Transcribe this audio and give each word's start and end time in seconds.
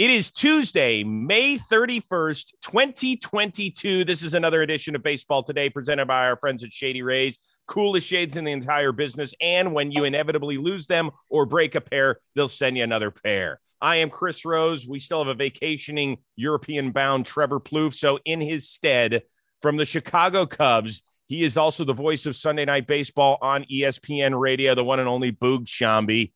It 0.00 0.08
is 0.08 0.30
Tuesday, 0.30 1.04
May 1.04 1.58
31st, 1.58 2.54
2022. 2.62 4.06
This 4.06 4.22
is 4.22 4.32
another 4.32 4.62
edition 4.62 4.96
of 4.96 5.02
Baseball 5.02 5.42
Today 5.42 5.68
presented 5.68 6.06
by 6.06 6.26
our 6.26 6.38
friends 6.38 6.64
at 6.64 6.72
Shady 6.72 7.02
Rays. 7.02 7.38
Coolest 7.66 8.06
shades 8.06 8.38
in 8.38 8.44
the 8.44 8.50
entire 8.50 8.92
business. 8.92 9.34
And 9.42 9.74
when 9.74 9.92
you 9.92 10.04
inevitably 10.04 10.56
lose 10.56 10.86
them 10.86 11.10
or 11.28 11.44
break 11.44 11.74
a 11.74 11.82
pair, 11.82 12.18
they'll 12.34 12.48
send 12.48 12.78
you 12.78 12.82
another 12.82 13.10
pair. 13.10 13.60
I 13.78 13.96
am 13.96 14.08
Chris 14.08 14.46
Rose. 14.46 14.88
We 14.88 15.00
still 15.00 15.18
have 15.18 15.28
a 15.28 15.34
vacationing 15.34 16.16
European 16.34 16.92
bound 16.92 17.26
Trevor 17.26 17.60
Plouffe. 17.60 17.92
So, 17.92 18.20
in 18.24 18.40
his 18.40 18.70
stead, 18.70 19.24
from 19.60 19.76
the 19.76 19.84
Chicago 19.84 20.46
Cubs, 20.46 21.02
he 21.26 21.42
is 21.42 21.58
also 21.58 21.84
the 21.84 21.92
voice 21.92 22.24
of 22.24 22.34
Sunday 22.34 22.64
Night 22.64 22.86
Baseball 22.86 23.36
on 23.42 23.64
ESPN 23.64 24.40
Radio, 24.40 24.74
the 24.74 24.82
one 24.82 24.98
and 24.98 25.10
only 25.10 25.30
Boog 25.30 25.66
Sciambi. 25.66 26.32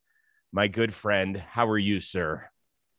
My 0.51 0.67
good 0.67 0.93
friend, 0.93 1.35
how 1.35 1.67
are 1.67 1.79
you, 1.79 1.99
sir? 1.99 2.47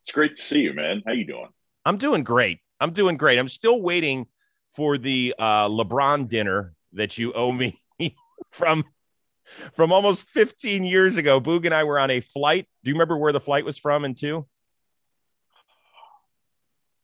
It's 0.07 0.12
great 0.12 0.36
to 0.36 0.43
see 0.43 0.61
you, 0.61 0.73
man. 0.73 1.02
How 1.04 1.11
you 1.11 1.27
doing? 1.27 1.48
I'm 1.84 1.98
doing 1.98 2.22
great. 2.22 2.61
I'm 2.79 2.93
doing 2.93 3.17
great. 3.17 3.40
I'm 3.40 3.49
still 3.49 3.82
waiting 3.82 4.29
for 4.76 4.98
the 4.98 5.35
uh, 5.36 5.67
LeBron 5.67 6.29
dinner 6.29 6.75
that 6.93 7.18
you 7.18 7.32
owe 7.32 7.50
me 7.50 7.81
from 8.53 8.84
from 9.75 9.90
almost 9.90 10.25
15 10.29 10.84
years 10.84 11.17
ago. 11.17 11.40
Boog 11.40 11.64
and 11.64 11.75
I 11.75 11.82
were 11.82 11.98
on 11.98 12.12
a 12.12 12.21
flight. 12.21 12.68
Do 12.84 12.90
you 12.90 12.95
remember 12.95 13.17
where 13.17 13.32
the 13.32 13.40
flight 13.40 13.64
was 13.64 13.79
from 13.79 14.04
and 14.04 14.17
to? 14.18 14.46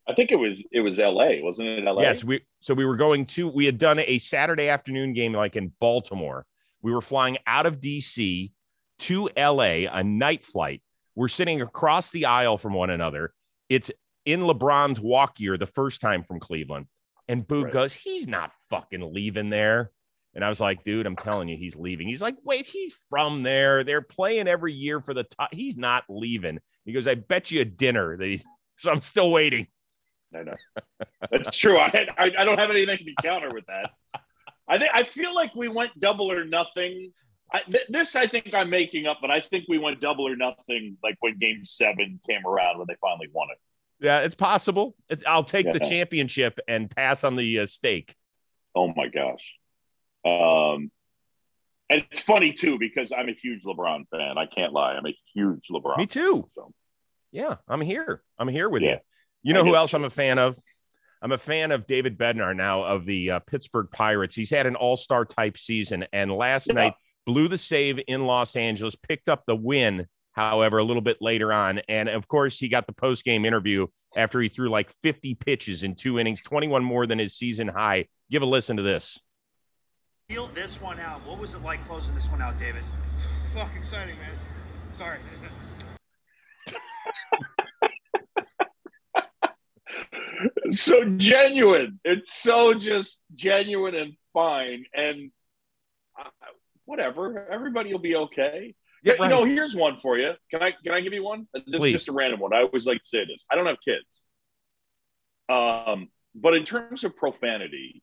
I 0.06 0.14
think 0.14 0.30
it 0.30 0.36
was 0.36 0.62
it 0.70 0.80
was 0.80 1.00
L.A. 1.00 1.42
Wasn't 1.42 1.66
it 1.66 1.84
L.A.? 1.84 2.02
Yes, 2.02 2.22
we 2.22 2.42
so 2.60 2.72
we 2.72 2.84
were 2.84 2.96
going 2.96 3.27
to. 3.27 3.48
We 3.48 3.66
had 3.66 3.78
done 3.78 3.98
a 3.98 4.19
Saturday 4.19 4.69
afternoon 4.69 5.12
game 5.12 5.32
like 5.32 5.56
in 5.56 5.72
Baltimore. 5.80 6.46
We 6.82 6.92
were 6.92 7.02
flying 7.02 7.38
out 7.48 7.66
of 7.66 7.80
D.C. 7.80 8.52
to 9.00 9.30
L.A. 9.36 9.86
a 9.86 10.05
night 10.05 10.44
flight 10.44 10.82
we're 11.14 11.28
sitting 11.28 11.60
across 11.60 12.10
the 12.10 12.26
aisle 12.26 12.58
from 12.58 12.72
one 12.72 12.90
another. 12.90 13.32
It's 13.68 13.90
in 14.24 14.40
LeBron's 14.40 15.00
walk 15.00 15.40
year, 15.40 15.56
the 15.58 15.66
first 15.66 16.00
time 16.00 16.24
from 16.24 16.40
Cleveland. 16.40 16.86
And 17.28 17.46
Boog 17.46 17.64
right. 17.64 17.72
goes, 17.72 17.92
he's 17.92 18.27
not 18.27 18.52
fucking 18.70 19.12
leaving 19.12 19.50
there. 19.50 19.91
And 20.34 20.44
I 20.44 20.48
was 20.48 20.60
like, 20.60 20.82
dude, 20.84 21.06
I'm 21.06 21.16
telling 21.16 21.48
you, 21.48 21.56
he's 21.56 21.77
leaving. 21.77 22.08
He's 22.08 22.22
like, 22.22 22.36
wait, 22.42 22.66
he's 22.66 22.94
from 23.10 23.42
there. 23.42 23.84
They're 23.84 24.00
playing 24.00 24.48
every 24.48 24.72
year 24.72 25.00
for 25.00 25.12
the 25.12 25.24
top. 25.24 25.52
He's 25.52 25.77
not 25.77 26.04
leaving. 26.08 26.58
He 26.84 26.92
goes, 26.92 27.06
I 27.06 27.16
bet 27.16 27.50
you 27.50 27.60
a 27.60 27.64
dinner. 27.64 28.16
He... 28.20 28.42
So 28.76 28.91
I'm 28.91 29.02
still 29.02 29.30
waiting. 29.30 29.69
I 30.34 30.42
know. 30.42 30.54
That's 31.30 31.56
true. 31.56 31.78
I, 31.78 32.08
I, 32.16 32.32
I 32.38 32.44
don't 32.44 32.58
have 32.58 32.70
anything 32.70 32.98
to 32.98 33.22
counter 33.22 33.50
with 33.52 33.66
that. 33.66 33.91
I 34.66 34.78
think 34.78 34.91
I 34.94 35.04
feel 35.04 35.34
like 35.34 35.54
we 35.54 35.69
went 35.69 36.00
double 36.00 36.32
or 36.32 36.44
nothing 36.44 37.12
I, 37.53 37.61
th- 37.61 37.86
this 37.89 38.17
I 38.17 38.27
think 38.27 38.55
I'm 38.55 38.70
making 38.70 39.06
up, 39.06 39.19
but 39.20 39.31
I 39.31 39.41
think 39.41 39.67
we 39.69 39.78
went 39.78 40.00
double 40.00 40.27
or 40.27 40.36
nothing 40.36 40.97
like 41.03 41.17
when 41.20 41.36
Game 41.39 41.64
Seven 41.64 42.19
came 42.28 42.47
around 42.47 42.78
when 42.78 42.86
they 42.89 42.97
finally 43.00 43.28
won 43.33 43.48
it. 43.50 43.59
Yeah, 44.05 44.20
it's 44.20 44.34
possible. 44.34 44.97
It's, 45.09 45.22
I'll 45.27 45.44
take 45.44 45.67
yeah. 45.67 45.72
the 45.72 45.81
championship 45.81 46.59
and 46.67 46.91
pass 46.91 47.25
on 47.25 47.36
the 47.36 47.61
uh, 47.61 47.67
stake. 47.67 48.17
Oh 48.75 48.92
my 48.97 49.09
gosh. 49.09 49.53
Um, 50.25 50.91
and 51.91 52.05
it's 52.11 52.20
funny 52.20 52.53
too 52.53 52.78
because 52.78 53.12
I'm 53.12 53.28
a 53.28 53.34
huge 53.34 53.64
LeBron 53.64 54.09
fan. 54.11 54.39
I 54.39 54.47
can't 54.47 54.72
lie. 54.72 54.94
I'm 54.94 55.06
a 55.06 55.16
huge 55.34 55.69
LeBron. 55.70 55.98
Me 55.98 56.06
too. 56.06 56.34
Fan, 56.34 56.44
so 56.48 56.72
yeah, 57.33 57.56
I'm 57.69 57.81
here. 57.81 58.22
I'm 58.39 58.48
here 58.48 58.69
with 58.69 58.83
yeah. 58.83 58.91
you. 58.91 58.98
You 59.44 59.55
know 59.55 59.64
who 59.64 59.77
else 59.77 59.92
I'm 59.92 60.05
a 60.05 60.11
fan 60.11 60.39
of? 60.39 60.59
I'm 61.20 61.33
a 61.33 61.39
fan 61.39 61.70
of 61.70 61.87
David 61.87 62.19
Bednar 62.19 62.55
now 62.56 62.83
of 62.83 63.05
the 63.05 63.33
uh, 63.33 63.39
Pittsburgh 63.41 63.89
Pirates. 63.92 64.34
He's 64.34 64.50
had 64.50 64.66
an 64.66 64.75
all 64.75 64.97
star 64.97 65.25
type 65.25 65.56
season. 65.56 66.05
And 66.12 66.33
last 66.33 66.69
yeah. 66.69 66.75
night 66.75 66.94
blew 67.27 67.48
the 67.48 67.59
save 67.59 68.01
in 68.06 68.27
Los 68.27 68.56
Angeles, 68.56 68.97
picked 68.97 69.28
up 69.28 69.45
the 69.47 69.56
win, 69.56 70.06
however, 70.33 70.78
a 70.78 70.84
little 70.84 71.03
bit 71.03 71.19
later 71.20 71.53
on. 71.53 71.81
And 71.89 72.09
of 72.09 72.28
course, 72.28 72.59
he 72.59 72.69
got 72.69 72.87
the 72.87 72.92
post 72.92 73.25
game 73.25 73.45
interview 73.45 73.87
after 74.17 74.41
he 74.41 74.48
threw 74.48 74.70
like 74.70 74.92
50 75.03 75.34
pitches 75.37 75.83
in 75.83 75.95
two 75.95 76.19
innings, 76.19 76.41
21 76.43 76.84
more 76.84 77.06
than 77.06 77.19
his 77.19 77.34
season 77.34 77.69
high. 77.69 78.06
Give 78.31 78.43
a 78.43 78.47
listen 78.47 78.77
to 78.77 78.83
this. 78.83 79.20
Feel 80.28 80.47
this 80.48 80.81
one 80.81 80.98
out. 80.98 81.20
What 81.27 81.38
was 81.38 81.55
it 81.55 81.62
like 81.62 81.84
closing 81.84 82.15
this 82.15 82.31
one 82.31 82.41
out, 82.41 82.59
David? 82.59 82.82
Fuck 83.55 83.75
exciting, 83.77 84.16
man. 84.19 84.38
Sorry. 84.93 85.19
so 90.71 91.05
genuine. 91.16 92.00
It's 92.05 92.34
so 92.34 92.75
just 92.75 93.22
genuine 93.34 93.94
and 93.94 94.15
fine. 94.32 94.84
And 94.94 95.31
whatever. 96.92 97.48
Everybody 97.50 97.91
will 97.91 98.00
be 98.00 98.16
okay. 98.16 98.75
Yeah, 99.03 99.14
right. 99.14 99.22
you 99.22 99.28
know, 99.30 99.44
here's 99.44 99.75
one 99.75 99.98
for 99.98 100.19
you. 100.19 100.34
Can 100.50 100.62
I 100.62 100.72
can 100.72 100.92
I 100.92 101.00
give 101.00 101.14
you 101.14 101.25
one? 101.25 101.48
This 101.54 101.64
Please. 101.78 101.94
is 101.94 102.00
just 102.00 102.08
a 102.08 102.12
random 102.12 102.38
one. 102.38 102.53
I 102.53 102.62
always 102.62 102.86
like 102.86 102.98
to 102.98 103.08
say 103.08 103.25
this. 103.25 103.47
I 103.50 103.56
don't 103.56 103.66
have 103.66 103.78
kids. 103.82 104.22
Um, 105.48 106.08
but 106.34 106.54
in 106.54 106.64
terms 106.64 107.02
of 107.02 107.16
profanity, 107.16 108.02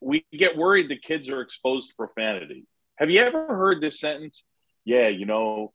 we 0.00 0.24
get 0.32 0.56
worried 0.56 0.88
the 0.88 0.98
kids 0.98 1.28
are 1.28 1.42
exposed 1.42 1.90
to 1.90 1.96
profanity. 1.96 2.66
Have 2.96 3.10
you 3.10 3.20
ever 3.20 3.46
heard 3.46 3.82
this 3.82 4.00
sentence? 4.00 4.42
Yeah, 4.86 5.08
you 5.08 5.26
know, 5.26 5.72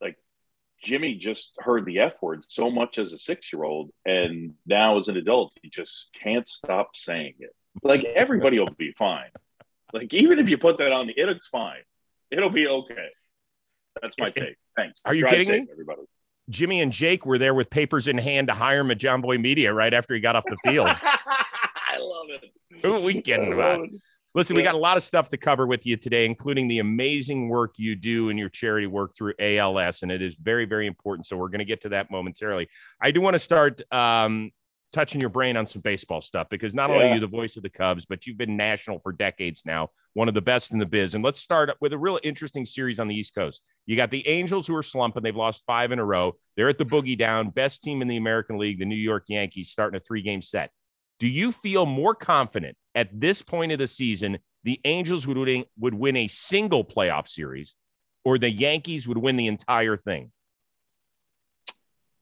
like 0.00 0.16
Jimmy 0.82 1.14
just 1.14 1.52
heard 1.58 1.84
the 1.86 2.00
F 2.00 2.14
word 2.20 2.44
so 2.48 2.68
much 2.68 2.98
as 2.98 3.12
a 3.12 3.18
six 3.18 3.52
year 3.52 3.62
old, 3.62 3.90
and 4.04 4.54
now 4.66 4.98
as 4.98 5.06
an 5.06 5.16
adult, 5.16 5.52
he 5.62 5.70
just 5.70 6.10
can't 6.20 6.48
stop 6.48 6.96
saying 6.96 7.34
it. 7.38 7.54
Like 7.82 8.04
everybody 8.04 8.58
will 8.58 8.74
be 8.76 8.92
fine. 8.98 9.30
Like 9.92 10.12
even 10.12 10.38
if 10.38 10.50
you 10.50 10.58
put 10.58 10.78
that 10.78 10.92
on 10.92 11.06
the 11.06 11.14
it, 11.16 11.28
it's 11.28 11.48
fine. 11.48 11.82
It'll 12.32 12.50
be 12.50 12.66
okay. 12.66 13.08
That's 14.00 14.16
my 14.18 14.30
take. 14.30 14.56
Thanks. 14.74 15.00
Are 15.04 15.14
you 15.14 15.26
kidding 15.26 15.46
safe, 15.46 15.64
me? 15.64 15.68
Everybody. 15.70 16.02
Jimmy 16.48 16.80
and 16.80 16.92
Jake 16.92 17.24
were 17.24 17.38
there 17.38 17.54
with 17.54 17.70
papers 17.70 18.08
in 18.08 18.18
hand 18.18 18.48
to 18.48 18.54
hire 18.54 18.80
him 18.80 18.90
at 18.90 18.98
Jomboy 18.98 19.40
Media 19.40 19.72
right 19.72 19.92
after 19.92 20.14
he 20.14 20.20
got 20.20 20.34
off 20.34 20.44
the 20.48 20.56
field. 20.64 20.88
I 21.02 21.98
love 21.98 22.26
it. 22.30 22.50
Who 22.82 22.94
are 22.94 23.00
we 23.00 23.20
kidding 23.20 23.52
about? 23.52 23.86
Listen, 24.34 24.56
we 24.56 24.62
got 24.62 24.74
a 24.74 24.78
lot 24.78 24.96
of 24.96 25.02
stuff 25.02 25.28
to 25.28 25.36
cover 25.36 25.66
with 25.66 25.84
you 25.84 25.98
today, 25.98 26.24
including 26.24 26.66
the 26.66 26.78
amazing 26.78 27.50
work 27.50 27.74
you 27.76 27.94
do 27.94 28.30
in 28.30 28.38
your 28.38 28.48
charity 28.48 28.86
work 28.86 29.14
through 29.14 29.34
ALS, 29.38 30.02
and 30.02 30.10
it 30.10 30.22
is 30.22 30.34
very, 30.36 30.64
very 30.64 30.86
important. 30.86 31.26
So 31.26 31.36
we're 31.36 31.48
going 31.48 31.58
to 31.58 31.66
get 31.66 31.82
to 31.82 31.90
that 31.90 32.10
momentarily. 32.10 32.68
I 33.00 33.10
do 33.10 33.20
want 33.20 33.34
to 33.34 33.38
start 33.38 33.82
um, 33.92 34.50
touching 34.92 35.20
your 35.20 35.30
brain 35.30 35.56
on 35.56 35.66
some 35.66 35.80
baseball 35.80 36.20
stuff 36.20 36.48
because 36.50 36.74
not 36.74 36.90
yeah. 36.90 36.96
only 36.96 37.08
are 37.08 37.14
you 37.14 37.20
the 37.20 37.26
voice 37.26 37.56
of 37.56 37.62
the 37.62 37.70
Cubs, 37.70 38.04
but 38.04 38.26
you've 38.26 38.36
been 38.36 38.56
national 38.56 38.98
for 39.00 39.12
decades 39.12 39.62
now, 39.64 39.88
one 40.14 40.28
of 40.28 40.34
the 40.34 40.40
best 40.40 40.72
in 40.72 40.78
the 40.78 40.86
biz. 40.86 41.14
And 41.14 41.24
let's 41.24 41.40
start 41.40 41.70
with 41.80 41.92
a 41.92 41.98
real 41.98 42.20
interesting 42.22 42.66
series 42.66 43.00
on 43.00 43.08
the 43.08 43.14
East 43.14 43.34
Coast. 43.34 43.62
You 43.86 43.96
got 43.96 44.10
the 44.10 44.26
Angels 44.28 44.66
who 44.66 44.76
are 44.76 44.82
slumping. 44.82 45.22
They've 45.22 45.34
lost 45.34 45.64
five 45.66 45.92
in 45.92 45.98
a 45.98 46.04
row. 46.04 46.36
They're 46.56 46.68
at 46.68 46.78
the 46.78 46.84
boogie 46.84 47.18
down, 47.18 47.50
best 47.50 47.82
team 47.82 48.02
in 48.02 48.08
the 48.08 48.16
American 48.16 48.58
League, 48.58 48.78
the 48.78 48.84
New 48.84 48.94
York 48.94 49.24
Yankees, 49.28 49.70
starting 49.70 49.96
a 49.96 50.00
three 50.00 50.22
game 50.22 50.42
set. 50.42 50.70
Do 51.18 51.26
you 51.28 51.52
feel 51.52 51.86
more 51.86 52.14
confident 52.14 52.76
at 52.94 53.08
this 53.18 53.42
point 53.42 53.72
of 53.72 53.78
the 53.78 53.86
season 53.86 54.38
the 54.64 54.80
Angels 54.84 55.26
would 55.26 55.36
win, 55.36 55.64
would 55.78 55.94
win 55.94 56.16
a 56.16 56.28
single 56.28 56.84
playoff 56.84 57.28
series 57.28 57.76
or 58.24 58.38
the 58.38 58.50
Yankees 58.50 59.08
would 59.08 59.18
win 59.18 59.36
the 59.36 59.46
entire 59.46 59.96
thing? 59.96 60.30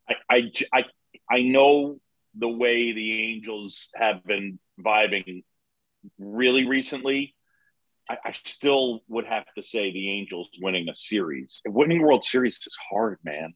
I, 0.08 0.14
I, 0.30 0.52
I, 0.72 0.84
I 1.30 1.42
know 1.42 1.98
the 2.34 2.48
way 2.48 2.92
the 2.92 3.32
Angels 3.32 3.88
have 3.94 4.24
been 4.24 4.58
vibing 4.80 5.44
really 6.18 6.66
recently, 6.66 7.34
I, 8.08 8.16
I, 8.24 8.32
still 8.32 9.00
would 9.08 9.26
have 9.26 9.44
to 9.56 9.62
say 9.62 9.92
the 9.92 10.10
Angels 10.10 10.48
winning 10.60 10.88
a 10.88 10.94
series. 10.94 11.60
Winning 11.66 12.02
World 12.02 12.24
Series 12.24 12.56
is 12.56 12.76
hard, 12.90 13.18
man. 13.24 13.54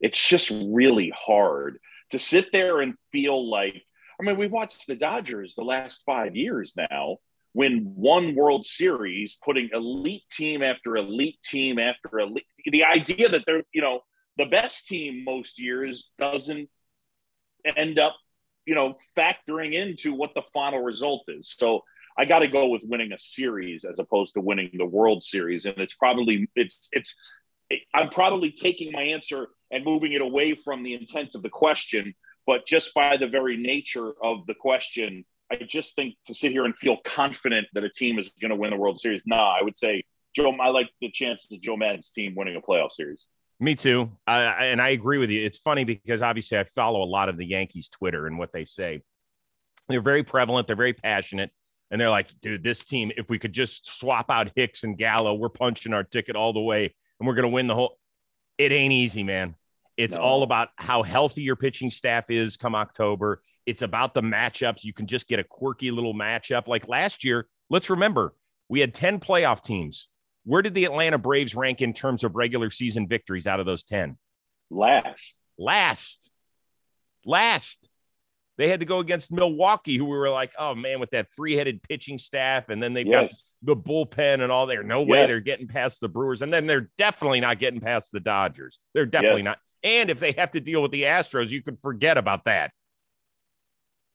It's 0.00 0.28
just 0.28 0.50
really 0.50 1.12
hard 1.16 1.78
to 2.10 2.18
sit 2.18 2.52
there 2.52 2.80
and 2.80 2.94
feel 3.12 3.50
like. 3.50 3.82
I 4.20 4.24
mean, 4.24 4.36
we 4.36 4.48
watched 4.48 4.86
the 4.86 4.96
Dodgers 4.96 5.54
the 5.54 5.62
last 5.62 6.02
five 6.04 6.34
years 6.34 6.74
now 6.76 7.18
win 7.54 7.92
one 7.96 8.34
World 8.34 8.66
Series, 8.66 9.38
putting 9.44 9.70
elite 9.72 10.24
team 10.30 10.62
after 10.62 10.96
elite 10.96 11.38
team 11.42 11.78
after 11.78 12.20
elite. 12.20 12.46
The 12.66 12.84
idea 12.84 13.28
that 13.28 13.42
they're, 13.46 13.64
you 13.72 13.80
know, 13.80 14.00
the 14.36 14.46
best 14.46 14.86
team 14.86 15.24
most 15.24 15.58
years 15.58 16.12
doesn't 16.18 16.68
end 17.76 17.98
up, 17.98 18.16
you 18.66 18.74
know, 18.74 18.96
factoring 19.16 19.74
into 19.74 20.12
what 20.14 20.34
the 20.34 20.42
final 20.52 20.80
result 20.80 21.24
is. 21.28 21.54
So 21.56 21.82
I 22.16 22.24
got 22.24 22.40
to 22.40 22.48
go 22.48 22.68
with 22.68 22.82
winning 22.84 23.12
a 23.12 23.18
series 23.18 23.84
as 23.84 23.98
opposed 23.98 24.34
to 24.34 24.40
winning 24.40 24.70
the 24.74 24.86
World 24.86 25.22
Series, 25.22 25.66
and 25.66 25.78
it's 25.78 25.94
probably 25.94 26.48
it's 26.56 26.88
it's 26.92 27.14
I'm 27.94 28.10
probably 28.10 28.50
taking 28.50 28.92
my 28.92 29.02
answer 29.02 29.48
and 29.70 29.84
moving 29.84 30.12
it 30.12 30.20
away 30.20 30.54
from 30.54 30.82
the 30.82 30.94
intent 30.94 31.34
of 31.34 31.42
the 31.42 31.50
question, 31.50 32.14
but 32.46 32.66
just 32.66 32.94
by 32.94 33.16
the 33.16 33.28
very 33.28 33.56
nature 33.56 34.12
of 34.22 34.46
the 34.46 34.54
question, 34.54 35.24
I 35.50 35.56
just 35.56 35.94
think 35.94 36.14
to 36.26 36.34
sit 36.34 36.50
here 36.50 36.64
and 36.64 36.76
feel 36.76 36.96
confident 37.04 37.68
that 37.74 37.84
a 37.84 37.90
team 37.90 38.18
is 38.18 38.30
going 38.40 38.50
to 38.50 38.56
win 38.56 38.70
the 38.70 38.76
World 38.76 38.98
Series. 38.98 39.22
Nah, 39.26 39.56
I 39.58 39.62
would 39.62 39.76
say 39.76 40.04
Joe. 40.34 40.50
I 40.60 40.68
like 40.70 40.88
the 41.00 41.10
chances 41.10 41.50
of 41.52 41.60
Joe 41.60 41.76
Maddon's 41.76 42.10
team 42.10 42.34
winning 42.34 42.56
a 42.56 42.60
playoff 42.60 42.92
series. 42.92 43.26
Me 43.60 43.74
too. 43.74 44.10
and 44.26 44.80
I 44.80 44.90
agree 44.90 45.18
with 45.18 45.30
you. 45.30 45.44
It's 45.44 45.58
funny 45.58 45.84
because 45.84 46.22
obviously 46.22 46.58
I 46.58 46.64
follow 46.64 47.02
a 47.02 47.04
lot 47.10 47.28
of 47.28 47.36
the 47.36 47.44
Yankees 47.46 47.88
Twitter 47.88 48.26
and 48.26 48.38
what 48.38 48.52
they 48.52 48.64
say. 48.64 49.02
They're 49.88 50.00
very 50.00 50.22
prevalent. 50.22 50.66
They're 50.66 50.76
very 50.76 50.92
passionate. 50.92 51.50
And 51.90 52.00
they're 52.00 52.10
like, 52.10 52.28
dude, 52.40 52.62
this 52.62 52.84
team, 52.84 53.10
if 53.16 53.30
we 53.30 53.38
could 53.38 53.52
just 53.54 53.88
swap 53.98 54.30
out 54.30 54.52
Hicks 54.54 54.84
and 54.84 54.96
Gallo, 54.96 55.34
we're 55.34 55.48
punching 55.48 55.92
our 55.94 56.04
ticket 56.04 56.36
all 56.36 56.52
the 56.52 56.60
way 56.60 56.94
and 57.18 57.26
we're 57.26 57.34
going 57.34 57.44
to 57.44 57.48
win 57.48 57.66
the 57.66 57.74
whole. 57.74 57.98
It 58.58 58.70
ain't 58.72 58.92
easy, 58.92 59.22
man. 59.24 59.54
It's 59.96 60.14
No. 60.14 60.20
all 60.22 60.42
about 60.44 60.68
how 60.76 61.02
healthy 61.02 61.42
your 61.42 61.56
pitching 61.56 61.90
staff 61.90 62.30
is 62.30 62.56
come 62.56 62.74
October. 62.76 63.42
It's 63.66 63.82
about 63.82 64.14
the 64.14 64.20
matchups. 64.20 64.84
You 64.84 64.92
can 64.92 65.06
just 65.06 65.26
get 65.26 65.40
a 65.40 65.44
quirky 65.44 65.90
little 65.90 66.14
matchup. 66.14 66.68
Like 66.68 66.86
last 66.88 67.24
year, 67.24 67.48
let's 67.70 67.90
remember 67.90 68.34
we 68.68 68.80
had 68.80 68.94
10 68.94 69.18
playoff 69.18 69.62
teams. 69.62 70.08
Where 70.48 70.62
did 70.62 70.72
the 70.72 70.86
Atlanta 70.86 71.18
Braves 71.18 71.54
rank 71.54 71.82
in 71.82 71.92
terms 71.92 72.24
of 72.24 72.34
regular 72.34 72.70
season 72.70 73.06
victories 73.06 73.46
out 73.46 73.60
of 73.60 73.66
those 73.66 73.82
10? 73.84 74.16
Last. 74.70 75.38
Last. 75.58 76.30
Last. 77.26 77.90
They 78.56 78.68
had 78.70 78.80
to 78.80 78.86
go 78.86 78.98
against 79.00 79.30
Milwaukee, 79.30 79.98
who 79.98 80.06
we 80.06 80.16
were 80.16 80.30
like, 80.30 80.52
oh 80.58 80.74
man, 80.74 81.00
with 81.00 81.10
that 81.10 81.26
three 81.36 81.54
headed 81.54 81.82
pitching 81.82 82.16
staff. 82.16 82.70
And 82.70 82.82
then 82.82 82.94
they've 82.94 83.04
got 83.10 83.30
the 83.62 83.76
bullpen 83.76 84.42
and 84.42 84.50
all 84.50 84.66
there. 84.66 84.82
No 84.82 85.02
way 85.02 85.18
Yes. 85.18 85.28
they're 85.28 85.40
getting 85.40 85.68
past 85.68 86.00
the 86.00 86.08
Brewers. 86.08 86.40
And 86.40 86.50
then 86.52 86.66
they're 86.66 86.88
definitely 86.96 87.40
not 87.40 87.58
getting 87.58 87.80
past 87.80 88.10
the 88.12 88.18
Dodgers. 88.20 88.78
They're 88.94 89.04
definitely 89.06 89.42
Yes. 89.42 89.44
not. 89.44 89.58
And 89.84 90.08
if 90.10 90.18
they 90.18 90.32
have 90.32 90.52
to 90.52 90.60
deal 90.60 90.80
with 90.80 90.92
the 90.92 91.02
Astros, 91.02 91.50
you 91.50 91.62
can 91.62 91.76
forget 91.76 92.16
about 92.16 92.46
that. 92.46 92.72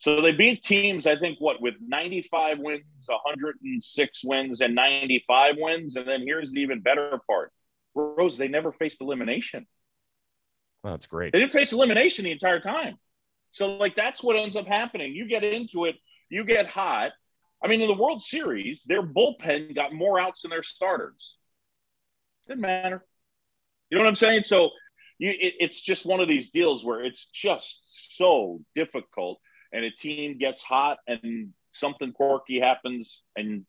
So 0.03 0.19
they 0.19 0.33
beat 0.33 0.61
teams, 0.61 1.07
I 1.07 1.15
think, 1.15 1.37
what, 1.39 1.61
with 1.61 1.75
95 1.79 2.59
wins, 2.59 2.83
106 3.05 4.25
wins, 4.25 4.59
and 4.59 4.75
95 4.75 5.55
wins. 5.57 5.95
And 5.95 6.05
then 6.05 6.23
here's 6.27 6.51
the 6.51 6.59
even 6.59 6.81
better 6.81 7.21
part 7.25 7.53
Rose, 7.95 8.37
they 8.37 8.49
never 8.49 8.73
faced 8.73 8.99
elimination. 8.99 9.65
Well, 10.83 10.91
that's 10.91 11.05
great. 11.05 11.31
They 11.31 11.39
didn't 11.39 11.53
face 11.53 11.71
elimination 11.71 12.25
the 12.25 12.33
entire 12.33 12.59
time. 12.59 12.97
So, 13.53 13.77
like, 13.77 13.95
that's 13.95 14.21
what 14.21 14.35
ends 14.35 14.57
up 14.57 14.67
happening. 14.67 15.13
You 15.13 15.25
get 15.25 15.45
into 15.45 15.85
it, 15.85 15.95
you 16.27 16.43
get 16.43 16.67
hot. 16.67 17.11
I 17.63 17.69
mean, 17.69 17.79
in 17.79 17.87
the 17.87 17.93
World 17.93 18.21
Series, 18.21 18.83
their 18.83 19.03
bullpen 19.03 19.73
got 19.73 19.93
more 19.93 20.19
outs 20.19 20.41
than 20.41 20.49
their 20.49 20.63
starters. 20.63 21.37
Didn't 22.49 22.59
matter. 22.59 23.05
You 23.89 23.97
know 23.97 24.03
what 24.03 24.09
I'm 24.09 24.15
saying? 24.15 24.43
So, 24.43 24.71
you, 25.17 25.29
it, 25.29 25.53
it's 25.61 25.79
just 25.79 26.05
one 26.05 26.19
of 26.19 26.27
these 26.27 26.49
deals 26.49 26.83
where 26.83 27.05
it's 27.05 27.29
just 27.29 28.17
so 28.17 28.59
difficult, 28.75 29.39
and 29.73 29.83
a 29.83 29.91
team 29.91 30.37
gets 30.37 30.61
hot, 30.61 30.99
and 31.07 31.49
something 31.71 32.13
quirky 32.13 32.59
happens, 32.59 33.23
and 33.35 33.65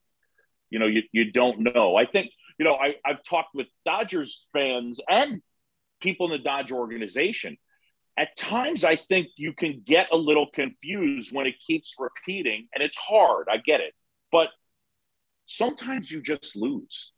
you 0.71 0.79
know 0.79 0.87
you, 0.87 1.03
you 1.13 1.33
don't 1.33 1.61
know. 1.61 1.97
I 1.97 2.05
think 2.07 2.31
you 2.59 2.65
know 2.65 2.75
I, 2.75 2.97
I've 3.05 3.25
talked 3.25 3.55
with 3.55 3.67
Dodgers 3.85 4.47
fans 4.53 5.01
and 5.09 5.43
people 6.01 6.27
in 6.27 6.33
the 6.33 6.45
Dodger 6.45 6.77
organization. 6.77 7.57
At 8.17 8.37
times, 8.37 8.85
I 8.85 8.95
think 8.95 9.29
you 9.37 9.53
can 9.53 9.83
get 9.85 10.07
a 10.13 10.17
little 10.17 10.47
confused 10.55 11.33
when 11.33 11.47
it 11.49 11.55
keeps 11.67 11.95
repeating, 11.99 12.69
and 12.73 12.85
it's 12.85 12.97
hard. 12.97 13.49
I 13.51 13.57
get 13.57 13.81
it, 13.81 13.93
but 14.31 14.51
sometimes 15.47 16.11
you 16.11 16.23
just 16.23 16.55
lose. 16.55 17.13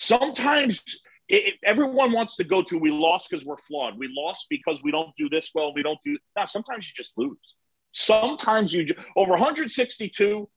Sometimes 0.00 0.82
it, 1.28 1.54
everyone 1.64 2.10
wants 2.10 2.36
to 2.36 2.44
go 2.44 2.62
to 2.62 2.78
we 2.78 2.90
lost 2.90 3.28
because 3.30 3.46
we're 3.46 3.58
flawed. 3.58 3.96
We 3.96 4.08
lost 4.10 4.46
because 4.50 4.82
we 4.82 4.90
don't 4.90 5.14
do 5.14 5.28
this 5.28 5.50
well. 5.54 5.72
We 5.72 5.82
don't 5.82 6.00
do. 6.02 6.18
now 6.34 6.46
sometimes 6.46 6.88
you 6.88 6.94
just 6.96 7.16
lose. 7.16 7.54
Sometimes 7.92 8.72
you 8.72 8.86
over 9.16 9.32
162. 9.32 10.48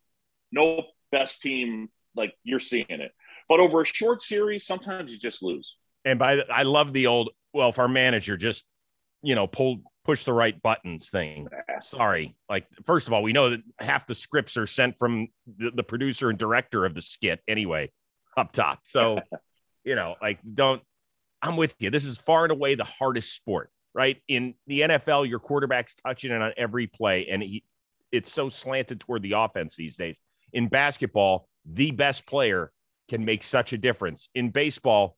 No 0.52 0.84
best 1.12 1.42
team 1.42 1.90
like 2.16 2.34
you're 2.44 2.60
seeing 2.60 2.86
it, 2.90 3.12
but 3.50 3.60
over 3.60 3.82
a 3.82 3.86
short 3.86 4.22
series, 4.22 4.66
sometimes 4.66 5.12
you 5.12 5.18
just 5.18 5.42
lose. 5.42 5.78
And 6.06 6.20
by 6.20 6.36
the, 6.38 6.52
I 6.52 6.64
love 6.64 6.94
the 6.94 7.08
old, 7.08 7.30
well, 7.54 7.70
if 7.70 7.80
our 7.80 7.88
manager 7.88 8.38
just, 8.38 8.64
you 9.22 9.36
know, 9.36 9.48
pull, 9.48 9.82
push 10.04 10.26
the 10.26 10.34
right 10.34 10.62
buttons 10.62 11.10
thing. 11.10 11.48
Sorry. 11.82 12.36
Like, 12.50 12.68
first 12.86 13.08
of 13.08 13.14
all, 13.14 13.24
we 13.24 13.34
know 13.34 13.52
that 13.52 13.62
half 13.80 14.06
the 14.06 14.16
scripts 14.16 14.58
are 14.58 14.68
sent 14.68 14.98
from 15.00 15.28
the, 15.58 15.72
the 15.72 15.84
producer 15.84 16.30
and 16.30 16.38
director 16.38 16.86
of 16.86 16.94
the 16.94 17.02
skit 17.02 17.40
anyway, 17.48 17.90
up 18.38 18.52
top. 18.52 18.80
So, 18.84 19.20
you 19.84 19.96
know, 19.96 20.16
like, 20.22 20.40
don't, 20.54 20.82
I'm 21.42 21.58
with 21.58 21.74
you. 21.80 21.90
This 21.90 22.06
is 22.06 22.18
far 22.20 22.44
and 22.44 22.52
away 22.52 22.76
the 22.76 22.84
hardest 22.84 23.34
sport, 23.34 23.70
right? 23.94 24.18
In 24.28 24.56
the 24.68 24.82
NFL, 24.82 25.28
your 25.28 25.40
quarterback's 25.40 25.94
touching 25.96 26.32
it 26.32 26.42
on 26.42 26.52
every 26.58 26.88
play, 26.88 27.28
and 27.30 27.42
he, 27.42 27.64
it's 28.12 28.32
so 28.32 28.50
slanted 28.50 29.00
toward 29.00 29.22
the 29.22 29.34
offense 29.34 29.76
these 29.76 29.96
days. 29.98 30.20
In 30.52 30.68
basketball, 30.68 31.48
the 31.66 31.92
best 31.92 32.26
player 32.26 32.72
can 33.10 33.26
make 33.26 33.44
such 33.44 33.74
a 33.74 33.78
difference. 33.78 34.30
In 34.36 34.50
baseball, 34.50 35.18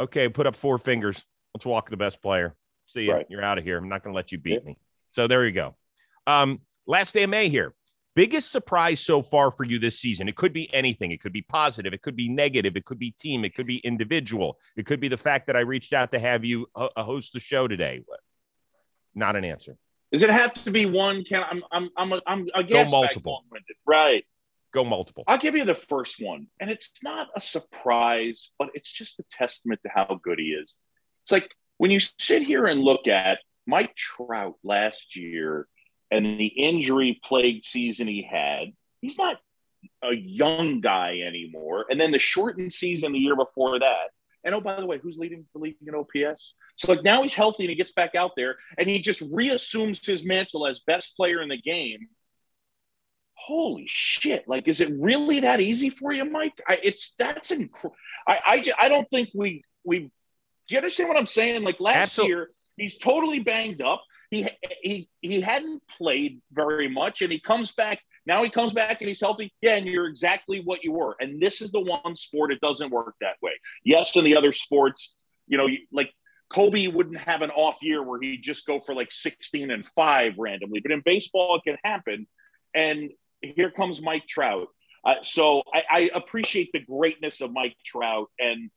okay, 0.00 0.28
put 0.28 0.46
up 0.46 0.56
four 0.56 0.78
fingers. 0.78 1.24
Let's 1.54 1.66
walk 1.66 1.90
the 1.90 1.96
best 1.96 2.20
player. 2.22 2.56
See 2.86 3.02
you. 3.02 3.12
Right. 3.12 3.26
You're 3.28 3.42
out 3.44 3.58
of 3.58 3.64
here. 3.64 3.78
I'm 3.78 3.88
not 3.88 4.02
going 4.02 4.12
to 4.12 4.16
let 4.16 4.32
you 4.32 4.38
beat 4.38 4.60
Yeah. 4.62 4.70
me. 4.70 4.78
So 5.10 5.26
there 5.26 5.44
you 5.46 5.52
go. 5.52 5.74
Um, 6.26 6.60
last 6.86 7.14
day 7.14 7.22
of 7.22 7.30
May 7.30 7.48
here. 7.48 7.74
Biggest 8.14 8.52
surprise 8.52 9.00
so 9.00 9.22
far 9.22 9.50
for 9.50 9.64
you 9.64 9.78
this 9.78 9.98
season? 9.98 10.28
It 10.28 10.36
could 10.36 10.52
be 10.52 10.72
anything. 10.74 11.12
It 11.12 11.22
could 11.22 11.32
be 11.32 11.42
positive. 11.42 11.94
It 11.94 12.02
could 12.02 12.16
be 12.16 12.28
negative. 12.28 12.76
It 12.76 12.84
could 12.84 12.98
be 12.98 13.12
team. 13.12 13.44
It 13.44 13.54
could 13.54 13.66
be 13.66 13.78
individual. 13.78 14.58
It 14.76 14.84
could 14.84 15.00
be 15.00 15.08
the 15.08 15.16
fact 15.16 15.46
that 15.46 15.56
I 15.56 15.60
reached 15.60 15.94
out 15.94 16.12
to 16.12 16.18
have 16.18 16.44
you 16.44 16.66
uh, 16.74 16.88
host 16.96 17.32
the 17.32 17.40
show 17.40 17.66
today. 17.68 18.02
Not 19.14 19.34
an 19.36 19.44
answer. 19.44 19.76
Does 20.12 20.22
it 20.22 20.28
have 20.28 20.52
to 20.64 20.70
be 20.70 20.84
one? 20.84 21.24
Can 21.24 21.42
I'm 21.42 21.62
I'm 21.72 21.90
I'm 21.96 22.20
I'm 22.26 22.48
against 22.54 22.90
that 22.90 22.96
multiple. 22.96 23.44
Right. 23.86 24.24
Go 24.72 24.84
multiple. 24.84 25.24
I'll 25.26 25.38
give 25.38 25.56
you 25.56 25.64
the 25.64 25.74
first 25.74 26.16
one, 26.18 26.46
and 26.60 26.70
it's 26.70 26.90
not 27.02 27.28
a 27.36 27.40
surprise, 27.40 28.50
but 28.58 28.68
it's 28.74 28.90
just 28.90 29.18
a 29.20 29.24
testament 29.30 29.80
to 29.84 29.90
how 29.94 30.18
good 30.22 30.38
he 30.38 30.48
is. 30.48 30.76
It's 31.22 31.32
like 31.32 31.54
when 31.78 31.90
you 31.90 32.00
sit 32.00 32.42
here 32.42 32.66
and 32.66 32.80
look 32.80 33.06
at 33.06 33.38
Mike 33.66 33.94
Trout 33.94 34.54
last 34.62 35.16
year 35.16 35.66
and 36.12 36.38
the 36.38 36.46
injury 36.46 37.18
plagued 37.24 37.64
season 37.64 38.06
he 38.06 38.22
had, 38.22 38.72
he's 39.00 39.18
not 39.18 39.38
a 40.04 40.14
young 40.14 40.80
guy 40.80 41.20
anymore. 41.26 41.86
And 41.88 42.00
then 42.00 42.12
the 42.12 42.18
shortened 42.18 42.72
season 42.72 43.12
the 43.12 43.18
year 43.18 43.34
before 43.34 43.78
that. 43.78 44.10
And 44.44 44.54
oh, 44.54 44.60
by 44.60 44.78
the 44.78 44.86
way, 44.86 44.98
who's 44.98 45.16
leading 45.16 45.46
the 45.54 45.60
league 45.60 45.76
in 45.86 45.94
OPS? 45.94 46.54
So 46.76 46.92
like 46.92 47.02
now 47.02 47.22
he's 47.22 47.34
healthy 47.34 47.62
and 47.64 47.70
he 47.70 47.76
gets 47.76 47.92
back 47.92 48.14
out 48.14 48.32
there 48.36 48.56
and 48.76 48.88
he 48.88 48.98
just 48.98 49.22
reassumes 49.32 50.04
his 50.04 50.24
mantle 50.24 50.66
as 50.66 50.80
best 50.80 51.16
player 51.16 51.40
in 51.40 51.48
the 51.48 51.60
game. 51.60 52.08
Holy 53.34 53.86
shit! 53.88 54.46
Like, 54.46 54.68
is 54.68 54.80
it 54.80 54.92
really 54.96 55.40
that 55.40 55.60
easy 55.60 55.90
for 55.90 56.12
you, 56.12 56.24
Mike? 56.24 56.60
I, 56.68 56.78
it's 56.82 57.14
that's 57.18 57.50
incredible. 57.50 57.96
I 58.26 58.40
I, 58.46 58.60
ju- 58.60 58.74
I 58.78 58.88
don't 58.88 59.08
think 59.10 59.30
we 59.34 59.64
we. 59.82 59.98
Do 59.98 60.10
you 60.68 60.76
understand 60.76 61.08
what 61.08 61.18
I'm 61.18 61.26
saying? 61.26 61.64
Like 61.64 61.80
last 61.80 62.18
year, 62.18 62.50
he's 62.76 62.98
totally 62.98 63.40
banged 63.40 63.82
up. 63.82 64.02
He 64.32 64.48
he 64.82 65.08
he 65.20 65.42
hadn't 65.42 65.82
played 65.98 66.40
very 66.50 66.88
much, 66.88 67.20
and 67.20 67.30
he 67.30 67.38
comes 67.38 67.72
back 67.72 68.00
now. 68.24 68.42
He 68.42 68.48
comes 68.48 68.72
back 68.72 69.02
and 69.02 69.08
he's 69.08 69.20
healthy. 69.20 69.52
Yeah, 69.60 69.76
and 69.76 69.86
you're 69.86 70.06
exactly 70.06 70.62
what 70.64 70.82
you 70.82 70.92
were. 70.92 71.14
And 71.20 71.38
this 71.38 71.60
is 71.60 71.70
the 71.70 71.80
one 71.80 72.16
sport 72.16 72.50
it 72.50 72.58
doesn't 72.62 72.90
work 72.90 73.14
that 73.20 73.36
way. 73.42 73.52
Yes, 73.84 74.16
in 74.16 74.24
the 74.24 74.34
other 74.34 74.52
sports, 74.52 75.14
you 75.48 75.58
know, 75.58 75.68
like 75.92 76.14
Kobe 76.50 76.86
wouldn't 76.86 77.18
have 77.18 77.42
an 77.42 77.50
off 77.50 77.82
year 77.82 78.02
where 78.02 78.18
he'd 78.22 78.42
just 78.42 78.66
go 78.66 78.80
for 78.80 78.94
like 78.94 79.12
16 79.12 79.70
and 79.70 79.84
five 79.84 80.38
randomly. 80.38 80.80
But 80.80 80.92
in 80.92 81.02
baseball, 81.04 81.56
it 81.56 81.68
can 81.68 81.76
happen. 81.84 82.26
And 82.74 83.10
here 83.42 83.70
comes 83.70 84.00
Mike 84.00 84.26
Trout. 84.26 84.68
Uh, 85.04 85.16
so 85.22 85.62
I, 85.74 85.82
I 85.90 86.10
appreciate 86.14 86.70
the 86.72 86.80
greatness 86.80 87.42
of 87.42 87.52
Mike 87.52 87.76
Trout 87.84 88.30
and 88.38 88.70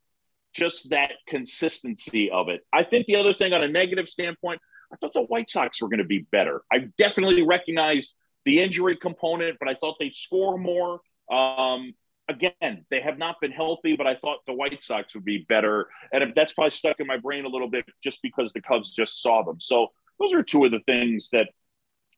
just 0.54 0.90
that 0.90 1.14
consistency 1.30 2.30
of 2.30 2.50
it. 2.50 2.62
I 2.74 2.84
think 2.84 3.06
the 3.06 3.16
other 3.16 3.34
thing 3.34 3.54
on 3.54 3.64
a 3.64 3.70
negative 3.70 4.10
standpoint, 4.10 4.60
I 4.96 4.98
thought 4.98 5.14
the 5.14 5.22
White 5.22 5.50
Sox 5.50 5.82
were 5.82 5.90
going 5.90 6.00
to 6.00 6.06
be 6.06 6.20
better. 6.32 6.64
I 6.72 6.88
definitely 6.98 7.44
recognize 7.44 8.16
the 8.46 8.62
injury 8.62 8.96
component, 8.96 9.58
but 9.60 9.68
I 9.68 9.76
thought 9.76 9.96
they'd 10.00 10.16
score 10.16 10.58
more. 10.58 11.02
Um, 11.32 11.94
again, 12.30 12.86
they 12.90 13.02
have 13.02 13.18
not 13.18 13.42
been 13.42 13.52
healthy, 13.52 13.96
but 13.96 14.08
I 14.08 14.16
thought 14.16 14.40
the 14.48 14.54
White 14.54 14.82
Sox 14.82 15.14
would 15.16 15.26
be 15.26 15.46
better. 15.50 15.88
And 16.12 16.34
that's 16.36 16.54
probably 16.54 16.72
stuck 16.72 17.00
in 17.00 17.08
my 17.08 17.18
brain 17.18 17.46
a 17.46 17.50
little 17.50 17.70
bit 17.70 17.86
just 18.04 18.22
because 18.22 18.54
the 18.54 18.62
Cubs 18.62 18.92
just 18.92 19.22
saw 19.22 19.44
them. 19.44 19.60
So 19.60 19.88
those 20.20 20.34
are 20.34 20.44
two 20.44 20.64
of 20.66 20.72
the 20.72 20.80
things 20.86 21.30
that 21.32 21.50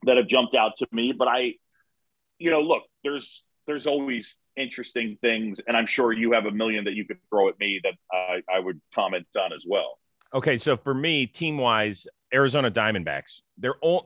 that 0.03 0.17
have 0.17 0.27
jumped 0.27 0.53
out 0.53 0.77
to 0.77 0.87
me. 0.91 1.13
But 1.17 1.27
I, 1.27 1.53
you 2.37 2.51
know, 2.51 2.61
look, 2.61 2.83
there's 3.03 3.45
there's 3.65 3.87
always 3.87 4.37
interesting 4.55 5.17
things, 5.21 5.59
and 5.67 5.75
I'm 5.75 5.87
sure 5.87 6.13
you 6.13 6.33
have 6.33 6.45
a 6.45 6.51
million 6.51 6.85
that 6.85 6.93
you 6.93 7.05
could 7.05 7.19
throw 7.29 7.49
at 7.49 7.59
me 7.59 7.81
that 7.83 7.93
I, 8.11 8.41
I 8.49 8.59
would 8.59 8.79
comment 8.93 9.27
on 9.37 9.51
as 9.53 9.65
well. 9.67 9.99
Okay, 10.33 10.57
so 10.57 10.75
for 10.75 10.93
me, 10.93 11.25
team 11.25 11.57
wise, 11.57 12.07
Arizona 12.33 12.69
Diamondbacks, 12.71 13.41
they're 13.57 13.75
all, 13.81 14.05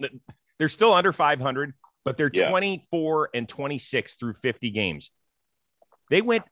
they're 0.60 0.68
still 0.70 0.94
under 0.94 1.12
500, 1.14 1.74
but 2.06 2.18
they're 2.18 2.32
Yeah. 2.34 2.50
24 2.50 3.30
and 3.34 3.48
26 3.50 4.14
through 4.16 4.36
50 4.42 4.70
games. 4.72 5.12
They 6.10 6.22
went 6.22 6.44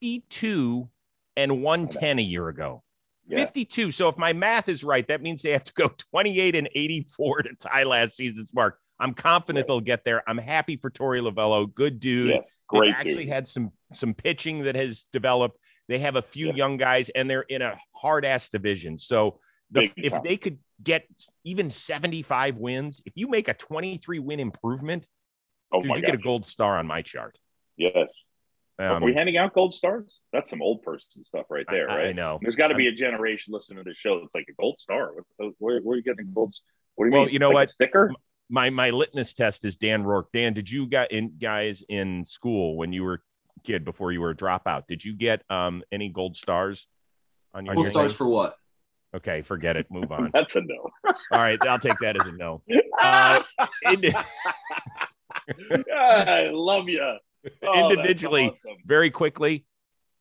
52 0.00 0.88
and 1.36 1.62
110 1.62 2.18
a 2.18 2.22
year 2.22 2.48
ago. 2.48 2.82
Yeah. 3.28 3.38
52. 3.38 3.90
So 3.92 4.08
if 4.08 4.16
my 4.16 4.32
math 4.32 4.68
is 4.68 4.84
right, 4.84 5.06
that 5.08 5.20
means 5.22 5.42
they 5.42 5.50
have 5.50 5.64
to 5.64 5.72
go 5.74 5.88
28 6.12 6.54
and 6.54 6.68
84 6.74 7.42
to 7.42 7.50
tie 7.58 7.82
last 7.84 8.16
season's 8.16 8.52
mark. 8.54 8.78
I'm 8.98 9.12
confident 9.12 9.64
Right. 9.64 9.66
they'll 9.68 9.80
get 9.80 10.04
there. 10.04 10.22
I'm 10.26 10.38
happy 10.38 10.76
for 10.76 10.90
Torey 10.90 11.20
Lovullo. 11.20 11.72
Good 11.72 12.00
dude. 12.00 12.30
Yes, 12.30 12.42
They've 12.44 12.78
great 12.80 12.94
actually 12.94 13.24
dude. 13.24 13.28
had 13.28 13.46
some 13.48 13.72
some 13.92 14.14
pitching 14.14 14.62
that 14.64 14.74
has 14.74 15.04
developed. 15.12 15.58
They 15.88 15.98
have 15.98 16.16
a 16.16 16.22
few 16.22 16.46
Yeah. 16.48 16.54
young 16.54 16.76
guys, 16.78 17.10
and 17.10 17.28
they're 17.28 17.42
in 17.42 17.60
a 17.62 17.76
hard 17.94 18.24
ass 18.24 18.48
division. 18.48 18.98
So 18.98 19.38
the, 19.70 19.92
if 19.96 20.12
time. 20.12 20.22
they 20.24 20.36
could 20.38 20.58
get 20.82 21.06
even 21.44 21.70
75 21.70 22.56
wins, 22.56 23.02
if 23.06 23.12
you 23.16 23.28
make 23.28 23.48
a 23.48 23.54
23 23.54 24.18
win 24.18 24.40
improvement, 24.40 25.06
Oh 25.72 25.80
dude, 25.80 25.88
my 25.90 25.96
you 25.96 26.02
god! 26.02 26.06
get 26.12 26.14
a 26.14 26.22
gold 26.22 26.46
star 26.46 26.78
on 26.78 26.86
my 26.86 27.02
chart. 27.02 27.38
Yes, 27.76 27.94
Are 28.78 29.00
we 29.02 29.10
Um, 29.12 29.16
handing 29.16 29.36
out 29.36 29.54
gold 29.54 29.74
stars? 29.74 30.20
That's 30.32 30.50
some 30.50 30.60
old 30.62 30.82
person 30.82 31.24
stuff 31.24 31.46
right 31.50 31.66
there, 31.70 31.90
I- 31.90 31.96
right? 31.96 32.06
I 32.08 32.12
know. 32.12 32.38
There's 32.42 32.56
got 32.56 32.68
to 32.68 32.74
be 32.74 32.86
a 32.88 32.92
generation 32.92 33.52
listening 33.54 33.82
to 33.82 33.88
the 33.90 33.94
show 33.94 34.20
that's 34.20 34.34
like 34.34 34.46
a 34.48 34.52
gold 34.60 34.78
star. 34.78 35.12
What, 35.14 35.52
where, 35.58 35.80
where 35.80 35.94
are 35.94 35.96
you 35.96 36.02
getting 36.02 36.30
gold? 36.32 36.54
What 36.94 37.06
do 37.06 37.08
you 37.10 37.14
Well, 37.14 37.24
mean? 37.24 37.32
you 37.32 37.38
know 37.38 37.48
Like 37.48 37.54
a 37.54 37.56
what? 37.56 37.70
sticker? 37.70 38.12
my 38.48 38.70
my 38.70 38.90
litmus 38.90 39.34
test 39.34 39.64
is 39.64 39.76
Dan 39.76 40.04
Rourke. 40.04 40.28
Dan, 40.32 40.52
did 40.54 40.70
you 40.70 40.86
got 40.86 41.10
in 41.10 41.36
guys 41.38 41.82
in 41.88 42.24
school 42.24 42.76
when 42.76 42.92
you 42.92 43.02
were 43.02 43.14
a 43.14 43.60
kid 43.64 43.84
before 43.84 44.12
you 44.12 44.20
were 44.20 44.30
a 44.30 44.36
dropout? 44.36 44.86
Did 44.88 45.04
you 45.04 45.14
get 45.14 45.42
um 45.50 45.82
any 45.90 46.10
gold 46.10 46.36
stars 46.36 46.86
on 47.54 47.66
your 47.66 47.74
Gold 47.74 47.88
stars 47.88 48.12
name? 48.12 48.16
for 48.16 48.28
what? 48.28 48.56
Okay, 49.14 49.42
forget 49.42 49.76
it. 49.76 49.86
Move 49.90 50.10
on. 50.12 50.30
That's 50.34 50.56
a 50.56 50.60
no. 50.60 50.90
All 51.04 51.38
right, 51.38 51.58
I'll 51.66 51.78
take 51.78 51.98
that 52.00 52.20
as 52.20 52.26
a 52.26 52.32
no. 52.32 52.62
Uh, 52.98 53.38
I 55.96 56.50
love 56.52 56.88
you. 56.88 57.18
Individually, 57.74 58.52
very 58.84 59.10
quickly, 59.10 59.64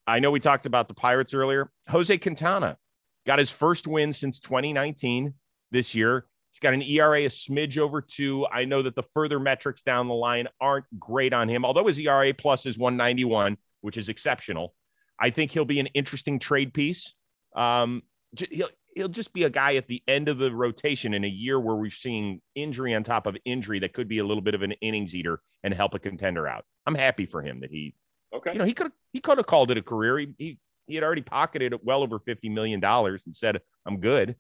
I 0.05 0.19
know 0.19 0.29
we 0.29 0.39
talked 0.39 0.65
about 0.65 0.87
the 0.87 0.93
Pirates 0.93 1.33
earlier. 1.33 1.71
Jose 1.89 2.15
Quintana 2.17 2.77
got 3.25 3.39
his 3.39 3.49
first 3.49 3.87
win 3.87 4.13
since 4.13 4.39
2019 4.39 5.33
this 5.71 5.95
year. 5.95 6.25
He's 6.51 6.59
got 6.59 6.73
an 6.73 6.83
ERA 6.83 7.23
a 7.23 7.29
smidge 7.29 7.77
over 7.77 8.01
two. 8.01 8.45
I 8.45 8.65
know 8.65 8.83
that 8.83 8.95
the 8.95 9.03
further 9.13 9.39
metrics 9.39 9.81
down 9.81 10.07
the 10.07 10.13
line 10.13 10.47
aren't 10.61 10.85
great 10.99 11.33
on 11.33 11.49
him, 11.49 11.65
although 11.65 11.87
his 11.87 11.99
ERA 11.99 12.33
plus 12.33 12.65
is 12.65 12.77
191, 12.77 13.57
which 13.81 13.97
is 13.97 14.09
exceptional. 14.09 14.73
I 15.19 15.31
think 15.31 15.51
he'll 15.51 15.65
be 15.65 15.79
an 15.79 15.87
interesting 15.87 16.39
trade 16.39 16.73
piece. 16.73 17.13
Um, 17.55 18.03
he'll 18.51 18.69
he'll 18.95 19.07
just 19.09 19.33
be 19.33 19.43
a 19.43 19.49
guy 19.49 19.75
at 19.75 19.87
the 19.87 20.01
end 20.07 20.29
of 20.29 20.37
the 20.37 20.51
rotation 20.51 21.13
in 21.13 21.23
a 21.23 21.27
year 21.29 21.59
where 21.59 21.75
we're 21.75 21.89
seeing 21.89 22.41
injury 22.55 22.93
on 22.95 23.03
top 23.03 23.27
of 23.27 23.35
injury 23.45 23.79
that 23.79 23.93
could 23.93 24.07
be 24.07 24.19
a 24.19 24.25
little 24.25 24.41
bit 24.41 24.55
of 24.55 24.61
an 24.61 24.71
innings 24.81 25.13
eater 25.13 25.41
and 25.63 25.73
help 25.73 25.93
a 25.93 25.99
contender 25.99 26.47
out. 26.47 26.65
I'm 26.85 26.95
happy 26.95 27.25
for 27.25 27.41
him 27.41 27.59
that 27.61 27.71
he 27.71 27.95
Okay. 28.33 28.53
you 28.53 28.59
know, 28.59 28.65
he 28.65 28.73
could 28.73 28.91
he 29.13 29.19
could 29.21 29.37
have 29.37 29.47
called 29.47 29.71
it 29.71 29.77
a 29.77 29.81
career. 29.81 30.19
He, 30.19 30.33
he 30.37 30.59
he 30.87 30.95
had 30.95 31.03
already 31.03 31.21
pocketed 31.21 31.73
well 31.83 32.03
over 32.03 32.19
fifty 32.19 32.49
million 32.49 32.79
dollars 32.79 33.23
and 33.25 33.35
said, 33.35 33.61
"I'm 33.85 33.99
good." 33.99 34.35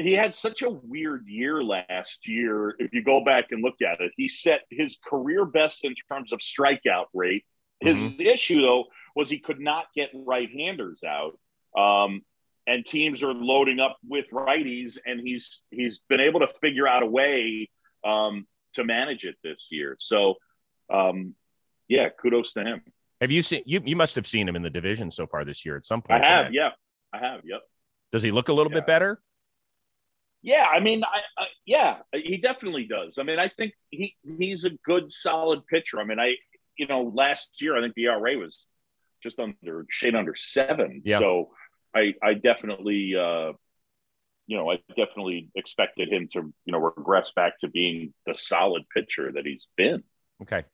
he 0.00 0.14
had 0.14 0.32
such 0.32 0.62
a 0.62 0.70
weird 0.70 1.26
year 1.26 1.60
last 1.62 2.26
year. 2.28 2.76
If 2.78 2.94
you 2.94 3.02
go 3.02 3.24
back 3.24 3.46
and 3.50 3.62
look 3.62 3.82
at 3.82 4.00
it, 4.00 4.12
he 4.16 4.28
set 4.28 4.60
his 4.70 4.96
career 5.04 5.44
best 5.44 5.84
in 5.84 5.92
terms 6.08 6.32
of 6.32 6.38
strikeout 6.38 7.06
rate. 7.12 7.44
His 7.80 7.96
issue, 8.20 8.62
though, 8.62 8.84
was 9.16 9.28
he 9.28 9.40
could 9.40 9.58
not 9.58 9.86
get 9.96 10.10
right 10.14 10.48
handers 10.48 11.02
out. 11.04 11.36
Um, 11.76 12.22
and 12.68 12.84
teams 12.84 13.22
are 13.22 13.32
loading 13.34 13.80
up 13.80 13.96
with 14.06 14.26
righties, 14.32 14.98
and 15.06 15.18
he's 15.20 15.62
he's 15.70 16.00
been 16.08 16.20
able 16.20 16.40
to 16.40 16.48
figure 16.60 16.86
out 16.86 17.02
a 17.02 17.06
way 17.06 17.68
um, 18.04 18.46
to 18.74 18.84
manage 18.84 19.24
it 19.24 19.36
this 19.42 19.68
year. 19.70 19.96
So, 19.98 20.34
um, 20.92 21.34
yeah, 21.88 22.10
kudos 22.10 22.52
to 22.52 22.62
him. 22.62 22.82
Have 23.20 23.30
you 23.32 23.42
seen 23.42 23.62
you? 23.66 23.80
You 23.84 23.96
must 23.96 24.14
have 24.16 24.26
seen 24.26 24.46
him 24.48 24.54
in 24.54 24.62
the 24.62 24.70
division 24.70 25.10
so 25.10 25.26
far 25.26 25.44
this 25.44 25.64
year 25.64 25.76
at 25.76 25.84
some 25.86 26.02
point. 26.02 26.22
I 26.22 26.28
have, 26.28 26.52
yeah, 26.52 26.70
I 27.12 27.18
have, 27.18 27.40
yep. 27.44 27.62
Does 28.12 28.22
he 28.22 28.30
look 28.30 28.48
a 28.48 28.52
little 28.52 28.70
Yeah. 28.70 28.78
bit 28.80 28.86
better? 28.86 29.20
Yeah, 30.40 30.66
I 30.70 30.78
mean, 30.78 31.02
I, 31.02 31.20
I, 31.36 31.46
yeah, 31.66 31.96
he 32.12 32.36
definitely 32.36 32.86
does. 32.86 33.18
I 33.18 33.24
mean, 33.24 33.40
I 33.40 33.48
think 33.48 33.72
he 33.90 34.14
he's 34.38 34.64
a 34.64 34.70
good, 34.84 35.10
solid 35.10 35.66
pitcher. 35.66 35.98
I 36.00 36.04
mean, 36.04 36.20
I 36.20 36.36
you 36.76 36.86
know, 36.86 37.10
last 37.12 37.60
year 37.60 37.76
I 37.76 37.80
think 37.80 37.94
the 37.94 38.04
ERA 38.04 38.38
was 38.38 38.66
just 39.22 39.40
under 39.40 39.84
shade 39.90 40.14
under 40.14 40.34
seven. 40.36 41.02
Yeah. 41.04 41.18
So 41.18 41.50
I 41.94 42.14
I 42.22 42.34
definitely 42.34 43.14
uh, 43.16 43.52
you 44.46 44.56
know 44.56 44.70
I 44.70 44.78
definitely 44.88 45.48
expected 45.54 46.12
him 46.12 46.28
to 46.32 46.52
you 46.64 46.72
know 46.72 46.78
regress 46.78 47.32
back 47.34 47.58
to 47.60 47.68
being 47.68 48.12
the 48.26 48.34
solid 48.34 48.82
pitcher 48.94 49.32
that 49.32 49.46
he's 49.46 49.66
been. 49.76 50.02
Okay. 50.42 50.64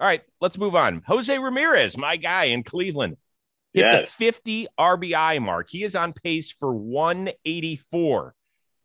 All 0.00 0.06
right, 0.08 0.22
let's 0.40 0.58
move 0.58 0.74
on. 0.74 1.02
Jose 1.06 1.38
Ramirez, 1.38 1.96
my 1.96 2.16
guy 2.16 2.44
in 2.44 2.64
Cleveland, 2.64 3.16
hit 3.72 3.82
Yes. 3.84 4.06
the 4.06 4.24
50 4.32 4.66
RBI 4.78 5.40
mark. 5.40 5.68
He 5.70 5.84
is 5.84 5.94
on 5.94 6.12
pace 6.12 6.50
for 6.50 6.74
184. 6.74 8.34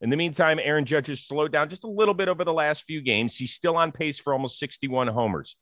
In 0.02 0.12
the 0.12 0.16
meantime, 0.16 0.60
Aaron 0.62 0.86
Judge 0.86 1.08
has 1.08 1.22
slowed 1.22 1.52
down 1.52 1.70
just 1.70 1.84
a 1.84 1.90
little 1.90 2.14
bit 2.14 2.28
over 2.28 2.44
the 2.44 2.54
last 2.54 2.84
few 2.84 3.02
games. 3.02 3.36
He's 3.36 3.54
still 3.54 3.78
on 3.78 3.92
pace 3.92 4.20
for 4.20 4.32
almost 4.32 4.60
61 4.60 5.08
homers. 5.08 5.56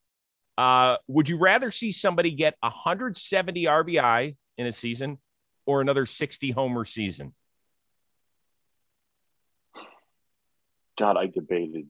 Uh, 0.58 0.98
would 1.08 1.30
you 1.30 1.38
rather 1.38 1.72
see 1.72 1.94
somebody 1.94 2.32
get 2.32 2.56
170 2.60 3.64
RBI 3.66 4.36
in 4.58 4.68
a 4.68 4.74
season 4.74 5.20
or 5.66 5.82
another 5.82 6.06
60 6.06 6.52
homer 6.52 6.86
season? 6.86 7.34
God, 10.98 11.18
I 11.18 11.28
debated 11.28 11.90